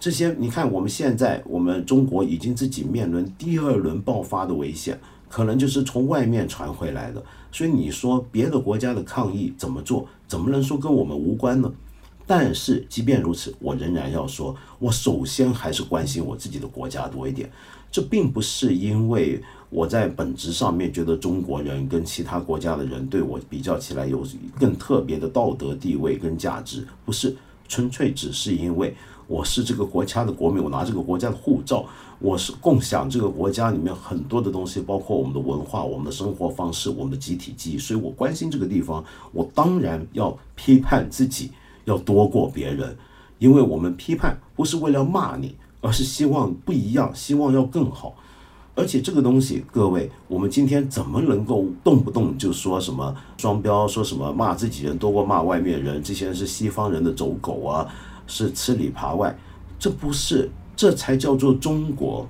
[0.02, 7.24] 这些你看，我们现在我们中国已经自己面临第二轮爆发的危险，可能就是从外面传回来的。
[7.52, 11.72] 所以你说别的国家的抗疫怎么做，怎么能说跟我们无关呢？
[12.26, 17.48] 但是即便如此，我仍然要说，我首先还是关心我自己的国家多一点。
[17.92, 24.26] 这并不是因为我在本质上面觉得中国人跟其他国家的人对我比较起来有
[24.58, 27.36] 更特别的道德地位跟价值，不是，
[27.68, 28.96] 纯粹只是因为
[29.32, 31.86] 我是这个国家的国民，我拿这个国家的护照，
[32.20, 41.52] 我是共享这个国家里面很多的东西，包括我们的文化、我们的生活方式、我们的集体记忆，所以我关心这个地方，我当然要批判自己。
[41.86, 42.96] 要多过别人，
[43.40, 48.14] 因为我们批判不是为了骂你，而是希望不一样，希望要更好。
[48.76, 56.04] 而且这个东西，各位，我们今天怎么能够动不动就说什么双标，说什么骂自己人多过骂外面人？
[56.04, 57.92] 这些人是西方人的走狗啊，
[58.32, 59.38] 是吃里扒外，
[59.78, 62.26] 这不是，这才叫做中国。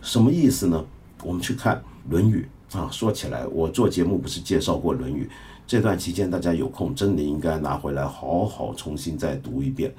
[0.00, 0.84] 什么意思呢？
[1.24, 1.76] 我们去看
[2.08, 2.88] 《论语》啊。
[2.90, 5.24] 说起来，我做节目不是介绍过《论语》。
[5.66, 9.92] 这段期间，大家有空真的应该拿回来好好重新再读一遍。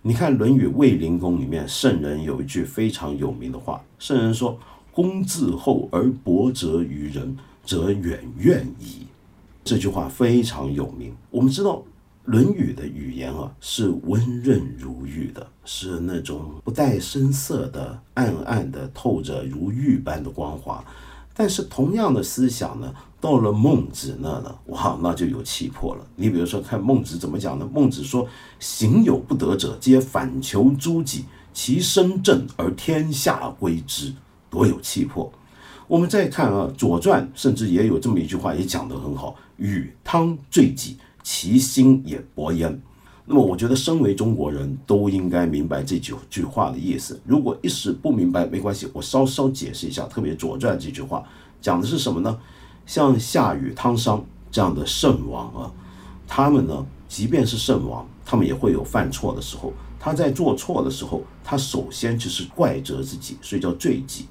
[0.00, 4.58] 你看《论语卫灵公》里面，圣人有一句非常有名的话，圣人说
[4.92, 9.06] ：“公自厚而薄责于人，则远怨矣。”
[9.62, 11.14] 这句话非常有名。
[11.30, 11.72] 我们知道，
[12.26, 20.84] 《论语》的语言啊是温润如玉的，是那种不带声色的，暗暗的透着如玉般的光华。
[21.38, 22.92] 但是同样的思想呢？
[23.20, 26.06] 到了孟子那呢，哇，那就有气魄了。
[26.14, 27.68] 你比如说，看孟子怎么讲呢？
[27.72, 28.26] 孟子说
[28.60, 34.12] ：“行有不得者，皆反求诸己，其身正而天下归之。”
[34.48, 35.30] 多有气魄！
[35.88, 40.96] 我们再看啊，《左传》甚至也有这么一句话，也讲得很好：“与汤最己，
[41.28, 42.80] 其心也勃焉。”
[43.26, 47.20] 那么，我觉得身为中国人都应该明白这九句话的意思。
[47.26, 50.06] 如果一时不明白，没关系，我稍稍解释一下。
[50.06, 51.24] 特别《左传》这句话
[51.60, 52.38] 讲的是什么呢？
[52.86, 55.72] 像夏禹、汤商这样的圣王啊，
[56.28, 59.72] 他们呢，即便是圣王，他们也会有犯错的时候。
[59.98, 64.26] 他在做错的时候，他首先就是怪责自己，所以叫罪己。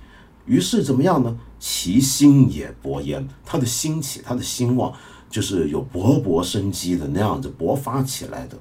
[0.46, 1.38] 于是怎么样呢？
[1.60, 4.94] 其心也勃焉，他的兴起，他的兴旺，
[5.36, 8.58] 就是有勃勃生机的那样子勃发起来的。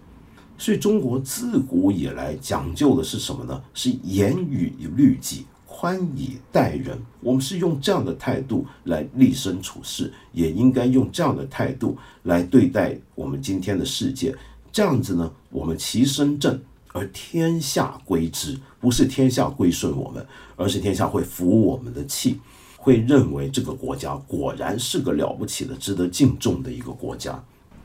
[0.58, 3.62] 所以中国自古以来讲究的是什么呢？
[3.72, 5.46] 是严以律己。
[5.66, 14.34] 宽以待人，我们是用这样的态度来立身处世，也应该用这样的态度来对待我们今天的世界。
[14.72, 16.60] 这样子呢，我们其身正，
[16.92, 20.24] 而天下归之，不是天下归顺我们，
[20.56, 22.40] 而是天下会服我们的气，
[22.84, 27.42] 会认为这个国家果然是个了不起的、值得敬重的一个国家。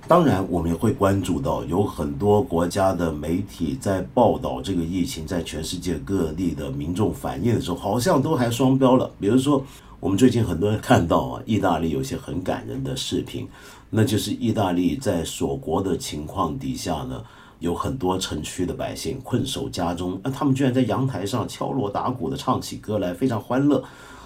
[0.09, 9.09] 当然，我们也会关注到有很多国家的媒体在报道这个疫情在全世界各地的民众反应的时候，好像都还双标了。
[9.21, 9.63] 比如说，
[10.01, 13.47] 我们最近很多人看到啊，意大利有些很感人的视频，
[13.89, 17.23] 那就是意大利在锁国的情况底下呢，
[17.59, 23.81] 有很多城区的百姓困守家中，那他们居然在阳台上敲锣打鼓的唱起歌来，非常欢乐，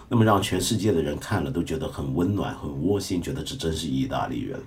[0.09, 4.59] 那么让全世界的人看了都觉得很温暖、很窝心，觉得这真是意大利人。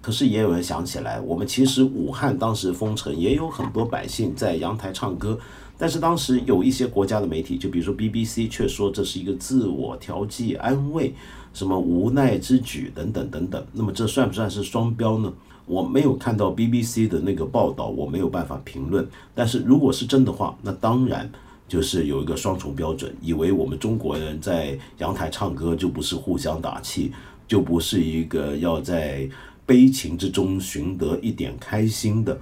[0.00, 5.38] 可是也有人想起来，我们其实武汉当时封城，也有很多百姓在阳台唱歌，
[5.78, 11.14] 但是当时有一些国家的媒体，就比如说 BBC，却说这是一个自我调剂、安慰，
[11.54, 13.64] 什么无奈之举等等等等。
[13.72, 15.32] 那么这算不算是双标呢？
[15.66, 19.08] 我没有看到 BBC 的那个报道，我没有办法评论。
[19.32, 21.30] 但是如果是真的话，那当然
[21.72, 27.10] 就是有一个双重标准，以为我们中国人在阳台唱歌就不是互相打气，
[27.48, 29.26] 就不是一个要在。
[29.64, 32.38] 悲情之中寻得一点开心的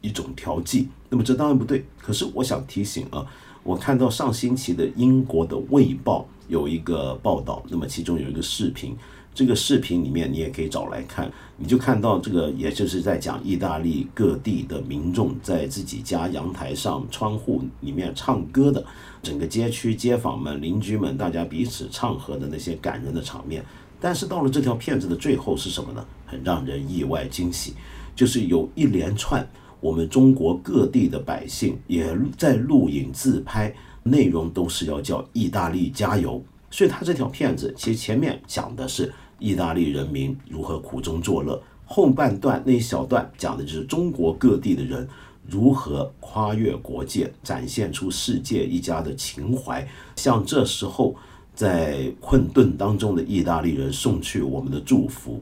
[0.00, 1.84] 一种调剂，那么这当然不对。
[1.98, 3.24] 可是我想提醒啊，
[3.62, 8.96] 我看到上星期的英国的《卫报》有一个报道，那么其中有一个视频，
[9.34, 18.84] 这个视频里面你也可以找来看，你就看到这个，也就是在讲意大利各地的民众在自己家阳台上、窗户里面唱歌的，
[19.22, 23.64] 整个街区街坊们、邻居们，大家彼此唱和的那些感人的场面。
[23.98, 26.04] 但是到了这条片子的最后是什么呢？
[26.26, 27.74] 很让人意外惊喜，
[28.14, 29.48] 就是有一连串
[29.80, 36.44] 我们中国各地的百姓也在录影自拍，内容都是要叫意大利加油。
[36.70, 45.08] 所以他这条片子其实前面讲的是意大利人民如何苦中作乐，后半段那一小段讲的就是中国各地的人
[45.46, 49.86] 如何跨越国界，展现出世界一家的情怀，
[50.16, 51.14] 像这时候。
[51.54, 55.38] 在困顿当中的意大利人送去我们的祝福，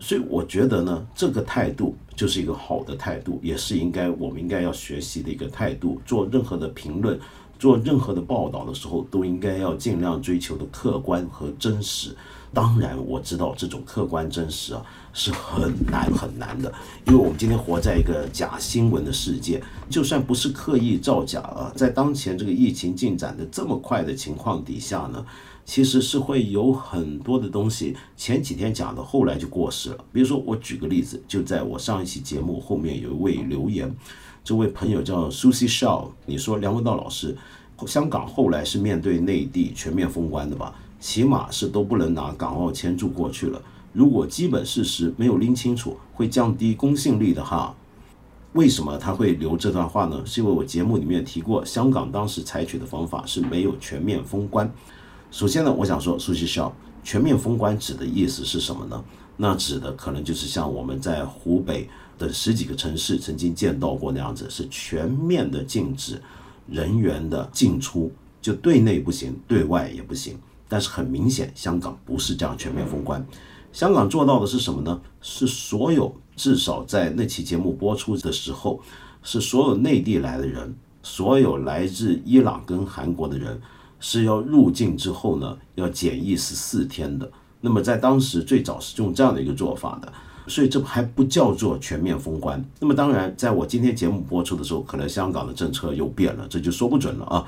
[0.00, 6.02] 所以我觉得呢，这个态度就是一个好的态度，也是应该我们应该要学习的一个态度。
[6.04, 7.16] 做任何的评论，
[7.62, 12.12] 做任何的报道的时候，都应该要尽量追求的客观和真实。
[12.52, 16.74] 当然，我知道这种客观真实啊是很难很难的，
[17.06, 25.24] 因为我们今天活在一个假新闻的世界，就算不是刻意造假啊，在当前这个疫情进展的这么快的情况底下呢，
[25.64, 30.04] 其实是会有很多的东西前几天讲的，后来就过时了。
[30.12, 33.94] 比如说，我举个例子，就在我上一期节目后面有一位留言，
[34.44, 37.36] 这位朋友叫 Susie Shaw，你说梁文道老师，
[37.86, 40.74] 香港后来是面对内地全面封关的吧？
[40.98, 43.62] 起码是都不能拿港澳签注过去了。
[43.92, 47.72] 如果基本事实没有拎清楚，会降低公信力的哈。
[48.54, 50.20] 为什么他会留这段话呢？
[50.26, 54.68] 是因为我节目里面提过，香港当时采取的方法是没有全面封关。
[55.30, 56.74] 首先呢，我想说，苏西笑，
[57.04, 59.04] 全面封关指的意思是什么呢？
[59.36, 61.88] 那指的可能就是像我们在湖北
[62.18, 66.20] 的十几个城市曾经见到过那样子，是全面的禁止
[66.68, 70.38] 人员的进出，就对内不行，对外也不行。
[70.68, 73.24] 但是很明显，香港不是这样全面封关。
[73.72, 75.00] 香港做到的是什么呢？
[75.20, 78.80] 是所有至少在那期节目播出的时候，
[79.22, 83.60] 是所有内地来的人，所有来自伊朗跟韩国的人，
[84.00, 87.30] 是要入境之后呢，要检疫十四天的。
[87.60, 90.12] 那么在当时最早是用这样的一个做法的，
[90.46, 92.62] 所以这还不叫做全面封关。
[92.80, 97.44] 那么当然，在我今天节目播出的时候，可能香港的政策又变了，这就说不准了啊。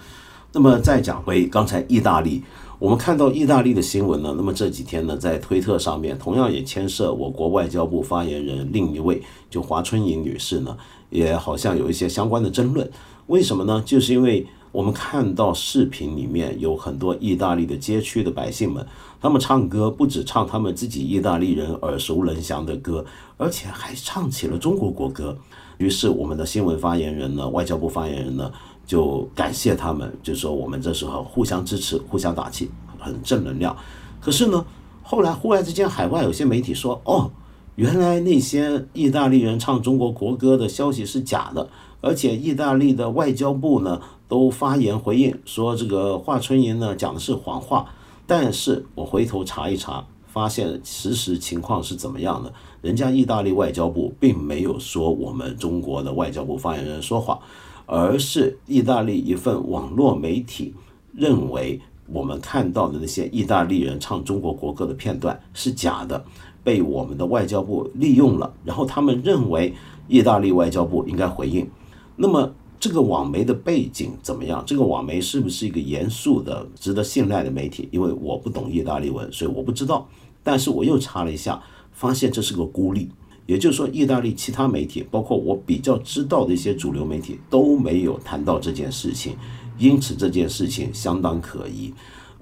[0.53, 2.43] 那么再讲回刚才意大利。
[2.79, 10.77] 我们看到意大利的新闻呢，那么这几天呢，在推特上面同样也牵涉我国外交部发言人另一位，就华春莹女士呢，
[11.09, 12.89] 也好像有一些相关的争论。
[13.29, 13.83] 为什么呢？
[13.87, 18.85] 就是因为我们看到视频里面有很多意大利的街区的百姓们，
[19.21, 23.07] 他们唱歌不止唱他们自己意大利人耳熟能详的歌，
[23.37, 25.39] 而且还唱起了中国国歌。
[25.79, 28.51] 于是我们的新闻发言人呢，外交部发言人呢。
[28.87, 32.69] 就感谢他们，就说我们这时候互相支持、互相打气，
[32.99, 33.75] 很正能量。
[34.21, 34.63] 可是呢，
[35.03, 37.31] 后来忽然之间，海外有些媒体说：“哦，
[37.77, 41.67] 原来那些意大利人唱中国国歌的消息是假的，
[42.03, 44.03] 而且意大利的外交部呢
[44.35, 47.87] 都发言回应说，这个华春莹呢讲的是谎话。”
[48.27, 52.53] 但是我回头查一查，发现实时情况是怎么样的？
[52.83, 57.39] 人家意大利外交部并没有说我们中国的外交部发言人说谎。
[57.87, 60.75] 而是意大利一份网络媒体
[61.15, 66.25] 认为，我们看到的那些意大利人唱中国国歌的片段是假的，
[66.65, 68.53] 被我们的外交部利用了。
[68.65, 69.75] 然后他们认为
[70.09, 71.71] 意大利外交部应该回应。
[72.17, 72.51] 那么
[72.85, 74.63] 这个网媒的背景怎么样？
[74.67, 77.89] 这个网媒是不是一个严肃的、值得信赖的媒体？
[77.91, 80.07] 因为我不懂意大利文，所以我不知道。
[80.43, 81.63] 但是我又查了一下，
[81.93, 83.09] 发现这是个孤立。
[83.47, 89.35] 也就是说，意大利其他媒体，包括我比较知道的一些主流媒体，都没有谈到这件事情，
[89.79, 91.91] 因此这件事情相当可疑。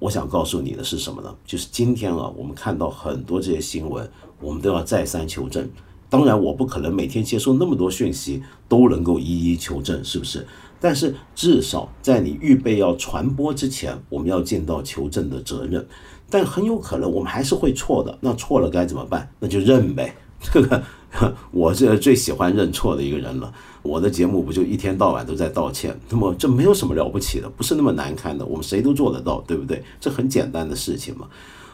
[0.00, 1.32] 我想告诉你的是什么呢？
[1.46, 5.70] 就是今天啊，我们看到很多这些新闻，我们都要再三求证。
[6.12, 10.46] 当然，我不可能每天接收那么多讯息都能够一一求证，是不是？
[10.78, 15.86] 但是至少在你预备要传播之前，我们要尽到求证的责任。
[16.28, 19.26] 但很有可能我们还是会错的，那错了该怎么办？
[19.40, 20.14] 那就认呗。
[20.38, 20.82] 这 个
[21.50, 23.50] 我是最喜欢认错的一个人了。
[23.80, 25.98] 我的节目不就一天到晚都在道歉？
[26.10, 29.82] 那么这没有什么了不起的，不是那么难看的，我们谁都做得到，对不对？
[29.98, 31.26] 这很简单的事情嘛。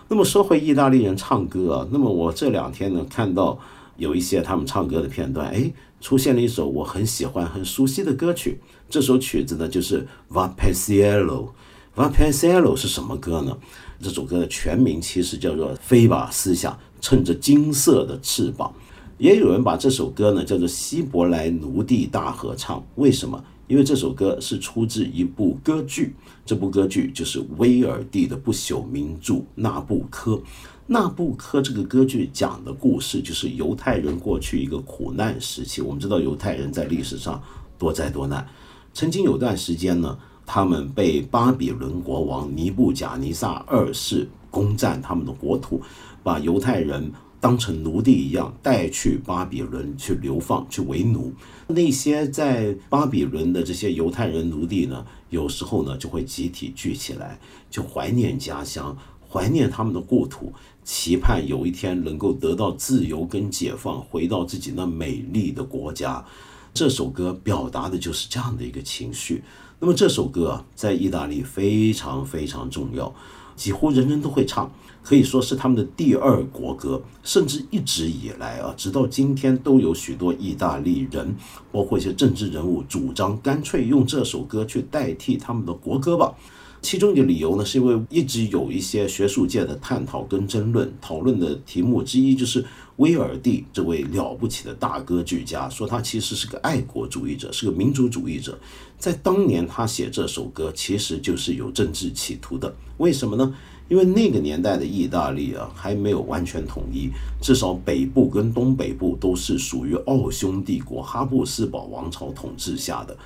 [0.06, 3.58] 那么说回意大利人唱歌啊，那么我这两天呢看到
[3.98, 5.70] 有一些他们唱歌的片段，哎，
[6.00, 8.58] 出现了一首我很喜欢、很熟悉的歌曲。
[8.88, 11.26] 这首曲子呢就是《Va Pensiero》。
[11.94, 13.58] 《Va Pensiero》是什么歌呢？
[14.00, 16.72] 这首歌的全名其实叫做《飞吧思想》。
[17.00, 18.72] 趁着金色的翅膀，
[19.18, 22.80] 也有人把这首歌呢叫做《希伯来奴隶大合唱》。
[22.96, 23.40] 为什么？
[23.68, 30.32] 因为这首歌是出自一部歌剧，这部歌剧就是威尔第的不朽名著《纳布科》。
[30.90, 35.82] 《纳布科》这个歌剧讲的故事就是犹太人过去一个苦难时期。
[35.82, 37.42] 我们知道犹太人在历史上
[37.76, 38.48] 多灾多难，
[38.94, 45.82] 曾经有段时间呢，他们被巴比伦国王尼布贾尼撒二世攻占他们的国土。
[46.22, 51.32] 把犹太人当成奴隶一样带去巴比伦去流放去为奴，
[51.66, 57.38] 那些在巴比伦的这些犹太人奴隶呢，有时候呢就会集体聚起来，
[57.70, 58.96] 就怀念家乡，
[59.30, 60.52] 怀念他们的故土，
[60.88, 66.24] 期盼有一天能够得到自由跟解放，回到自己那美丽的国家。
[66.72, 69.44] 这首歌表达的就是这样的一个情绪。
[69.78, 73.14] 那么这首歌啊，在意大利非常非常重要。
[73.54, 74.72] 几乎人人都会唱，
[75.02, 77.02] 可以说是他们的第二国歌。
[77.22, 81.36] 甚至一直以来啊，直到今天，都有许多意大利人，
[81.70, 86.34] 包括一些政治人物，主张干脆用这首歌去代替他们的国歌吧。
[86.80, 92.64] 其中一个理由呢，是因为一直有一些学术界的探讨跟争论，讨论的题目之一就是
[92.96, 98.58] 威尔第这位了不起的大歌剧家，说他其实是个爱国主义者，是个民族主义者。
[98.96, 102.74] 在当年他写这首歌，其实就是有政治企图的。
[102.98, 103.54] 为什么呢？
[103.88, 107.08] 因为那个年代的意大利啊，还没有完全统一，
[107.40, 113.16] 至少北部跟东北部都是属于奥匈帝国哈布斯堡王朝统治下的。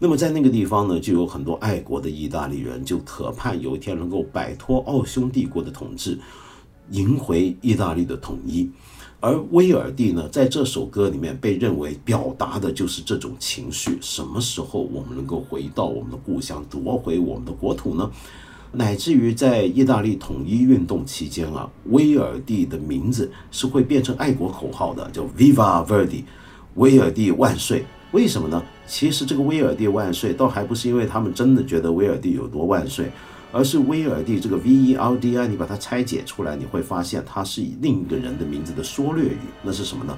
[0.00, 6.16] 那么在那个地方呢，就有很多爱国的意大利人，就渴盼有一天能够摆脱奥匈帝国的统治，
[6.90, 8.70] 赢回意大利的统一。
[9.18, 13.98] 而威尔第呢，在这首歌里面被认为表达的就是这种情绪。
[14.00, 18.08] 什么时候我们能够回到我们的故乡，夺回我们的国土呢？
[18.70, 26.22] 乃至于在意大利统一运动期间啊，威尔第的名字是会变成爱国口号的，叫 Viva Verdi，
[26.74, 27.84] 威尔第万岁。
[28.12, 28.62] 为什么呢？
[28.88, 33.12] 其实这个威尔第万岁，倒还不是因为他们真的觉得威尔第有多万岁，
[33.52, 39.38] 而是威尔第这个 V E R D I，你把它拆解出来，你会发现它是以另一个人的名字的缩略语。
[39.62, 40.16] 那是什么呢？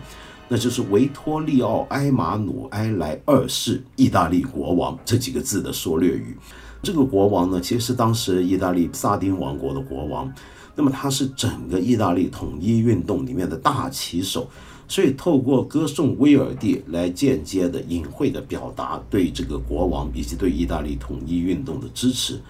[0.48, 6.36] 那就是维托利奥埃马努埃莱二世，意大利国王这几个字的缩略语。
[6.82, 10.32] 这个国王呢，其实是当时意大利萨丁王国的国王，
[10.74, 14.48] 那么他是整个意大利统一运动里面的大旗手。
[14.90, 22.40] 所以，透过歌颂威尔第来间接的、隐晦的表达对这个国王以及对意大利统一运动的支持。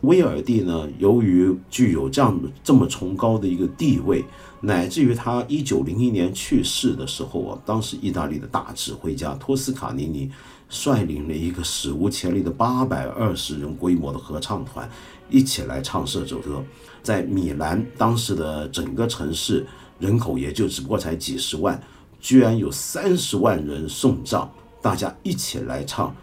[0.00, 4.24] 威尔第呢，由于具有这样这么崇高的一个地位，
[4.62, 10.28] 乃至于他一九零一年去世的时候啊，当时意大利的大指挥家托斯卡尼尼
[10.68, 14.90] 率领了一个史无前例的八百二十人规模的合唱团，
[15.30, 16.64] 一起来唱这首歌，
[17.00, 19.64] 在米兰当时的整个城市。
[19.98, 21.80] 人口也就只不过才几十万，
[22.20, 24.48] 居然有三十万人送葬，
[24.82, 26.14] 大家一起来唱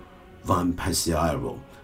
[0.48, 1.38] 《Van Passiaro》，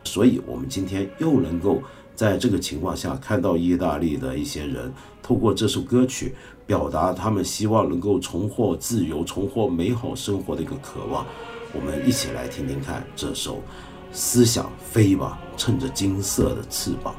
[0.03, 1.81] 所以我们今天又能够
[2.15, 4.91] 在这个情况下看到意大利的一些人
[5.23, 6.35] 透过这首歌曲
[6.67, 11.25] 表达他们希望能够重获自由、重获美好生活的一个渴望。
[11.73, 13.55] 我们一起来听听看这首
[14.11, 17.13] 《思想飞吧，趁着金色的翅膀》。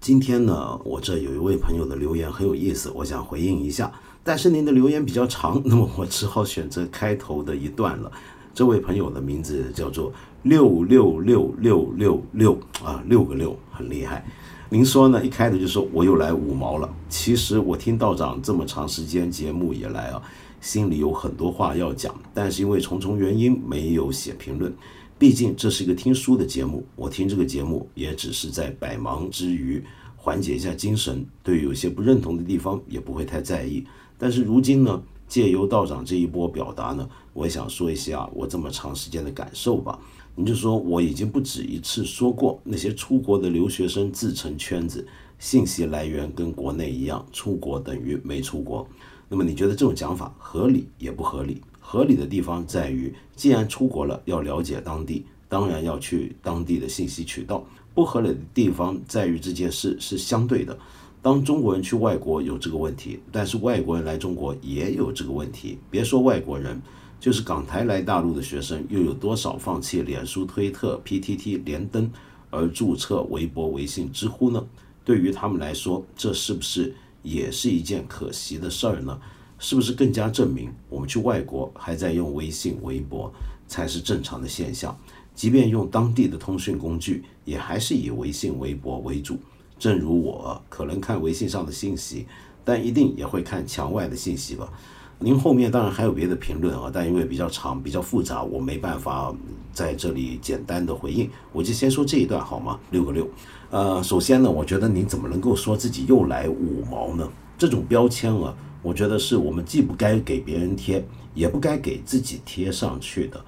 [0.00, 3.92] 今天呢，我这有一位朋友的留言很有意思，我想回应一下。
[4.24, 8.10] 但是您的留言比较长， 那么我只好选择开头的一段了。
[8.54, 10.10] 这位朋友的名字叫做
[10.44, 14.24] 六六六六六六啊，六个六，很厉害。
[14.70, 15.22] 您说呢？
[15.22, 16.88] 一开头就说我又来五毛了。
[17.10, 20.22] 其实我听道长这么长时间节目以来啊，
[20.62, 24.74] 心里有很多话要讲，但是因为重重原因没有写评论。
[25.20, 29.84] 毕竟这是一个听书的节目，我听这个节目也只是在百忙之余
[30.16, 33.84] 缓解一下精神，对于有些不认同的地方也不会太在意。
[34.16, 40.00] 但是如今呢，借由道长这一波表达呢，我想说一下我这么长时间的感受吧。
[40.34, 45.06] 你就说我已经不止一次说过，那些出国的留学生自成圈子，
[45.38, 48.88] 信息来源跟国内一样，出国等于没出国。
[49.28, 51.60] 那么你觉得这种讲法合理也不合理？
[51.92, 57.66] 合理的地方在于，既然出国了，要了解当地，当然要去当地的信息渠道。
[57.92, 60.78] 不合理的地方在于这件事是相对的。
[61.20, 65.78] 当中国人去外国有这个问题，但是外国人来中国也有这个问题。
[65.90, 66.80] 别说外国人，
[67.18, 72.08] 就是港台来大陆的学生，又有多少放弃脸书、推特、PTT、连登
[72.50, 74.64] 而注册微博、微信、知乎呢？
[75.04, 79.20] 对于他们来说，这是不是也是一件可惜的事儿呢？
[79.60, 83.32] 是不是更加证明我们去外国还在用微信、微博
[83.68, 84.98] 才是正常的现象？
[85.34, 89.38] 即便用当地的通讯工具，也还是以微信、微博为主。
[89.78, 92.26] 正如我可能看微信上的信息，
[92.64, 94.70] 但一定也会看墙外的信息吧。
[95.18, 99.34] 您后面当然还有别的评论啊，但因为比较长、比较复杂，我没办法
[99.72, 102.80] 在这里简单的回应，我就先说这一段好吗？
[102.90, 103.28] 六个六。
[103.70, 107.30] 呃，首先呢，我觉得您怎么能够说自己又来五毛呢？
[107.58, 108.54] 这种标签啊。
[108.82, 111.04] 我觉得是我们既不该给别人贴，
[111.34, 113.40] 也不该给自己贴上去的。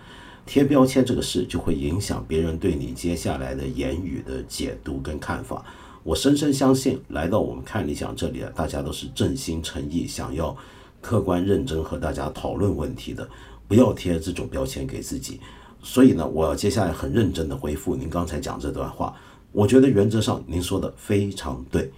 [0.44, 5.64] 贴标签这个事就会影响别人对你接下来的言语的解读跟看法。
[6.02, 10.56] 我深深相信，来到我们看理想这里，大家都是真心诚意想要
[11.00, 13.28] 客观认真和大家讨论问题的，
[13.68, 15.40] 不要贴这种标签给自己。
[15.80, 19.14] 所以呢，我接下来很认真的回复您刚才讲这段话。
[19.52, 21.90] 我觉得原则上您说的非常对。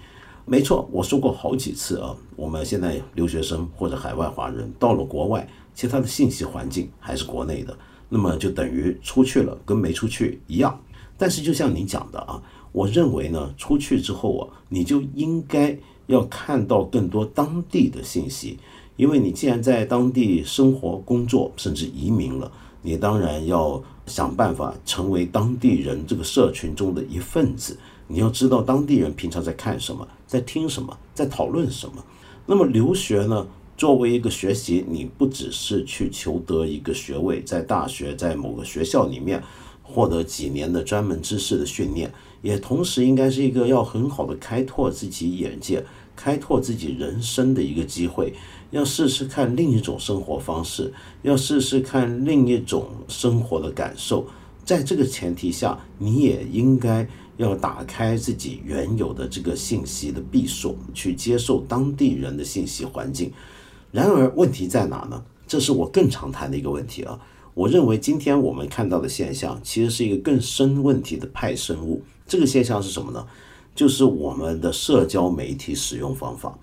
[0.47, 2.15] 没错，我说过好几次啊。
[2.37, 7.75] 我们现在留学生或者海外华人到了国外，其他的信息环境还是国内的，
[8.11, 10.79] 那么就等于出去了跟没出去一样。
[11.17, 12.43] 但是就像你讲的啊，
[12.73, 15.75] 我认为呢，出去之后啊，你就应该
[16.09, 18.59] 要看到更多当地的信息，
[18.97, 27.79] 因为你既然在当地生活、工作，甚至移民了，你当然要想办法成为当地人这个社群中的一份子。
[28.07, 32.05] 你要知道当地人平常在看什么，在听什么，在讨论什么。
[32.47, 33.47] 那么留学呢？
[33.77, 39.43] 作为一个学习，你不只是去求得一个学位，在大学在某个学校里面
[39.83, 45.85] 获得几年的专门知识的训练，也同时应该是一个要很好的开拓自己眼界、
[46.15, 48.33] 开拓自己人生的一个机会。
[48.71, 50.93] 要试试看另一种生活方式，
[51.23, 54.25] 要试试看另一种生活的感受。
[54.65, 57.09] 在这个前提下，你也应该。
[57.37, 63.33] 要打开自己原有的这个信息的闭锁，去接受当地人的信息环境。
[63.91, 65.23] 然而，问题在哪呢？
[65.47, 67.19] 这是我更常谈的一个问题啊。
[67.55, 72.03] 我认为今天我们看到的现象，其实是一个更深问题的派生物。
[72.27, 73.25] 这个现象是什么呢？
[73.75, 76.59] 就是我们的社交媒体使用方法。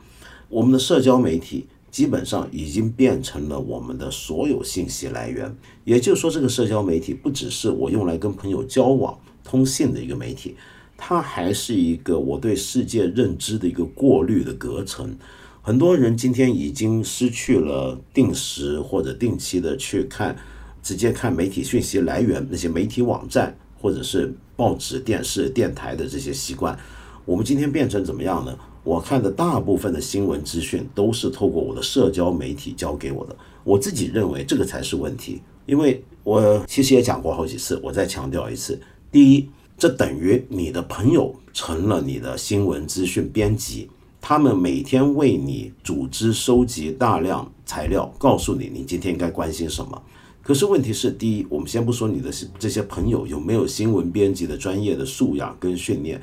[0.49, 5.55] 我们的社交媒体基本上已经变成了我们的所有信息来源。
[5.85, 9.17] 也就是说，这个社交媒体不只是我用来跟朋友交往。
[9.43, 10.55] 通信的一个媒体，
[10.97, 15.15] 它还是一个我对世界认知的一个过滤的隔层。
[15.61, 20.35] 很多人今天已经失去了定时或者定期的去看、
[20.81, 26.77] 直接看媒体讯息来源那些媒体网站或者是报纸、电视、电台的这些习惯。
[27.25, 28.57] 我们今天变成怎么样呢？
[28.83, 33.35] 我看的大部分的新闻资讯都是透过我的社交媒体交给我的。
[33.63, 38.81] 我自己认为这个才是问题，因为我其实也讲过好几次，我再强调一次。
[39.11, 43.89] 第一，这等于你的朋友成了你的新闻资讯编辑，
[44.21, 50.01] 他们每天为你组织收集大量材料，告诉你你今天应该关心什么。
[50.41, 56.21] 可是问题是，第一，我们先不说你的这些朋友有没有新闻编辑的专业的素养跟训练，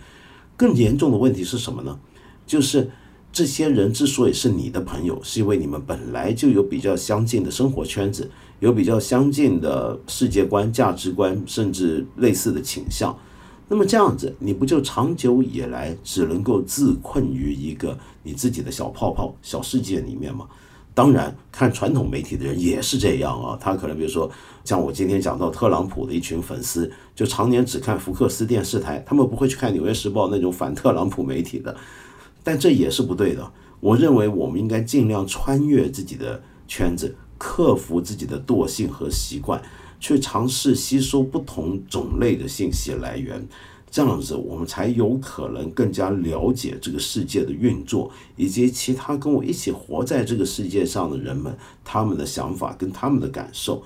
[0.57, 2.01] 更严重的问题是什么呢？
[2.47, 2.91] 就是
[3.33, 8.31] 这些人之所以是你的朋友，是因为你们本来就有比较相近的生活圈子。
[8.61, 13.17] 有比较相近的世界观、价值观，甚至类似的倾向，
[13.69, 20.45] 那么这样子，你不就长久以来只能够自困于一个你自己的小泡泡、小世界里面吗？
[20.93, 23.57] 当然，看传统媒体的人也是这样啊。
[23.61, 24.29] 他可能比如说，
[24.65, 31.77] 像我今天讲到特朗普的一群粉丝，就常年只看福克斯电视台，他们不会去看《纽约时报》那种反特朗普媒体的。
[32.49, 33.53] 但这也是不对的。
[33.79, 39.61] 我认为我们应该尽量穿越自己的圈子，克服自己的惰性和习惯，
[40.01, 43.47] 去尝试吸收不同种类的信息来源。
[43.91, 53.83] 这样子，我们才有可能更加了解这个世界的运作，以及其他跟我一起活在这个世界上的人们他们的想法跟他们的感受。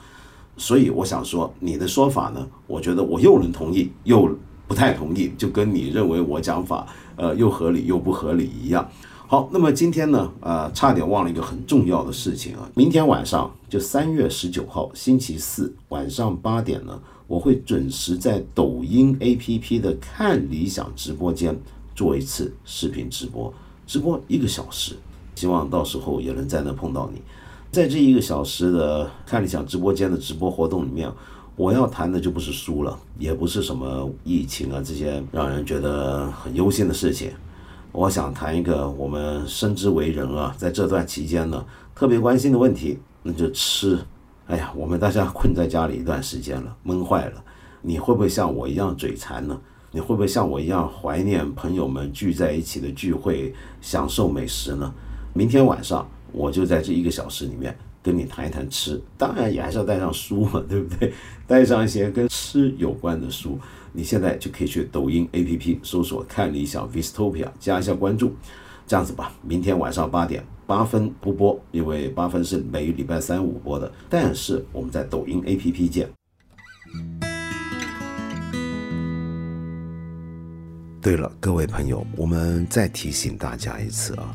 [0.57, 4.33] 所以，我想说，你的说法呢，我觉得我又能同意，又
[4.69, 6.87] 不太同意，就跟你认为我讲法，
[7.17, 8.89] 呃，又合理又不合理一样。
[9.27, 17.01] 好，那么今天呢，呃，差点忘了一个很重要的事情啊，明天晚上就三月十九号星期四晚上八点呢。
[17.29, 21.59] 我会准时在抖音 APP 的看理想直播间
[21.95, 23.51] 做一次视频直播，
[23.87, 24.97] 直播一个小时，
[25.35, 27.23] 希望到时候也能在那碰到你。
[27.71, 31.11] 在这一个小时的看理想直播间的直播活动里面，
[31.55, 37.31] 我要谈的就不是书了，也不是什么疫情啊这些让人觉得很忧心的事情。
[37.93, 43.99] 我想谈一个我们深知为人啊，在这段期间呢特别关心的问题，那就吃。
[44.47, 47.45] 哎呀，我们大家困在家里一段时间了，闷坏了。
[47.83, 49.61] 你会不会像我一样嘴馋呢？
[49.91, 54.91] 你会不会像我一样怀念朋友们聚在一起的聚会，享受美食呢？
[55.35, 61.13] 明天晚上我就在这一个小时里面跟你谈一谈吃，当然也还是要带上书嘛，对不对？
[61.47, 63.59] 带上一些跟吃有关的书。
[63.93, 68.35] 你现在就可以去抖音 APP 搜索“看理想 Vistopia”，加一下关注。
[68.87, 70.45] 这样子吧，明天晚上八点。
[70.67, 73.93] 八分不播，因为八分是每礼拜三五播的。
[74.09, 76.09] 但是我们在抖音 APP 见。
[81.03, 84.35] 对了，各位朋友，我们再提醒大家一次啊，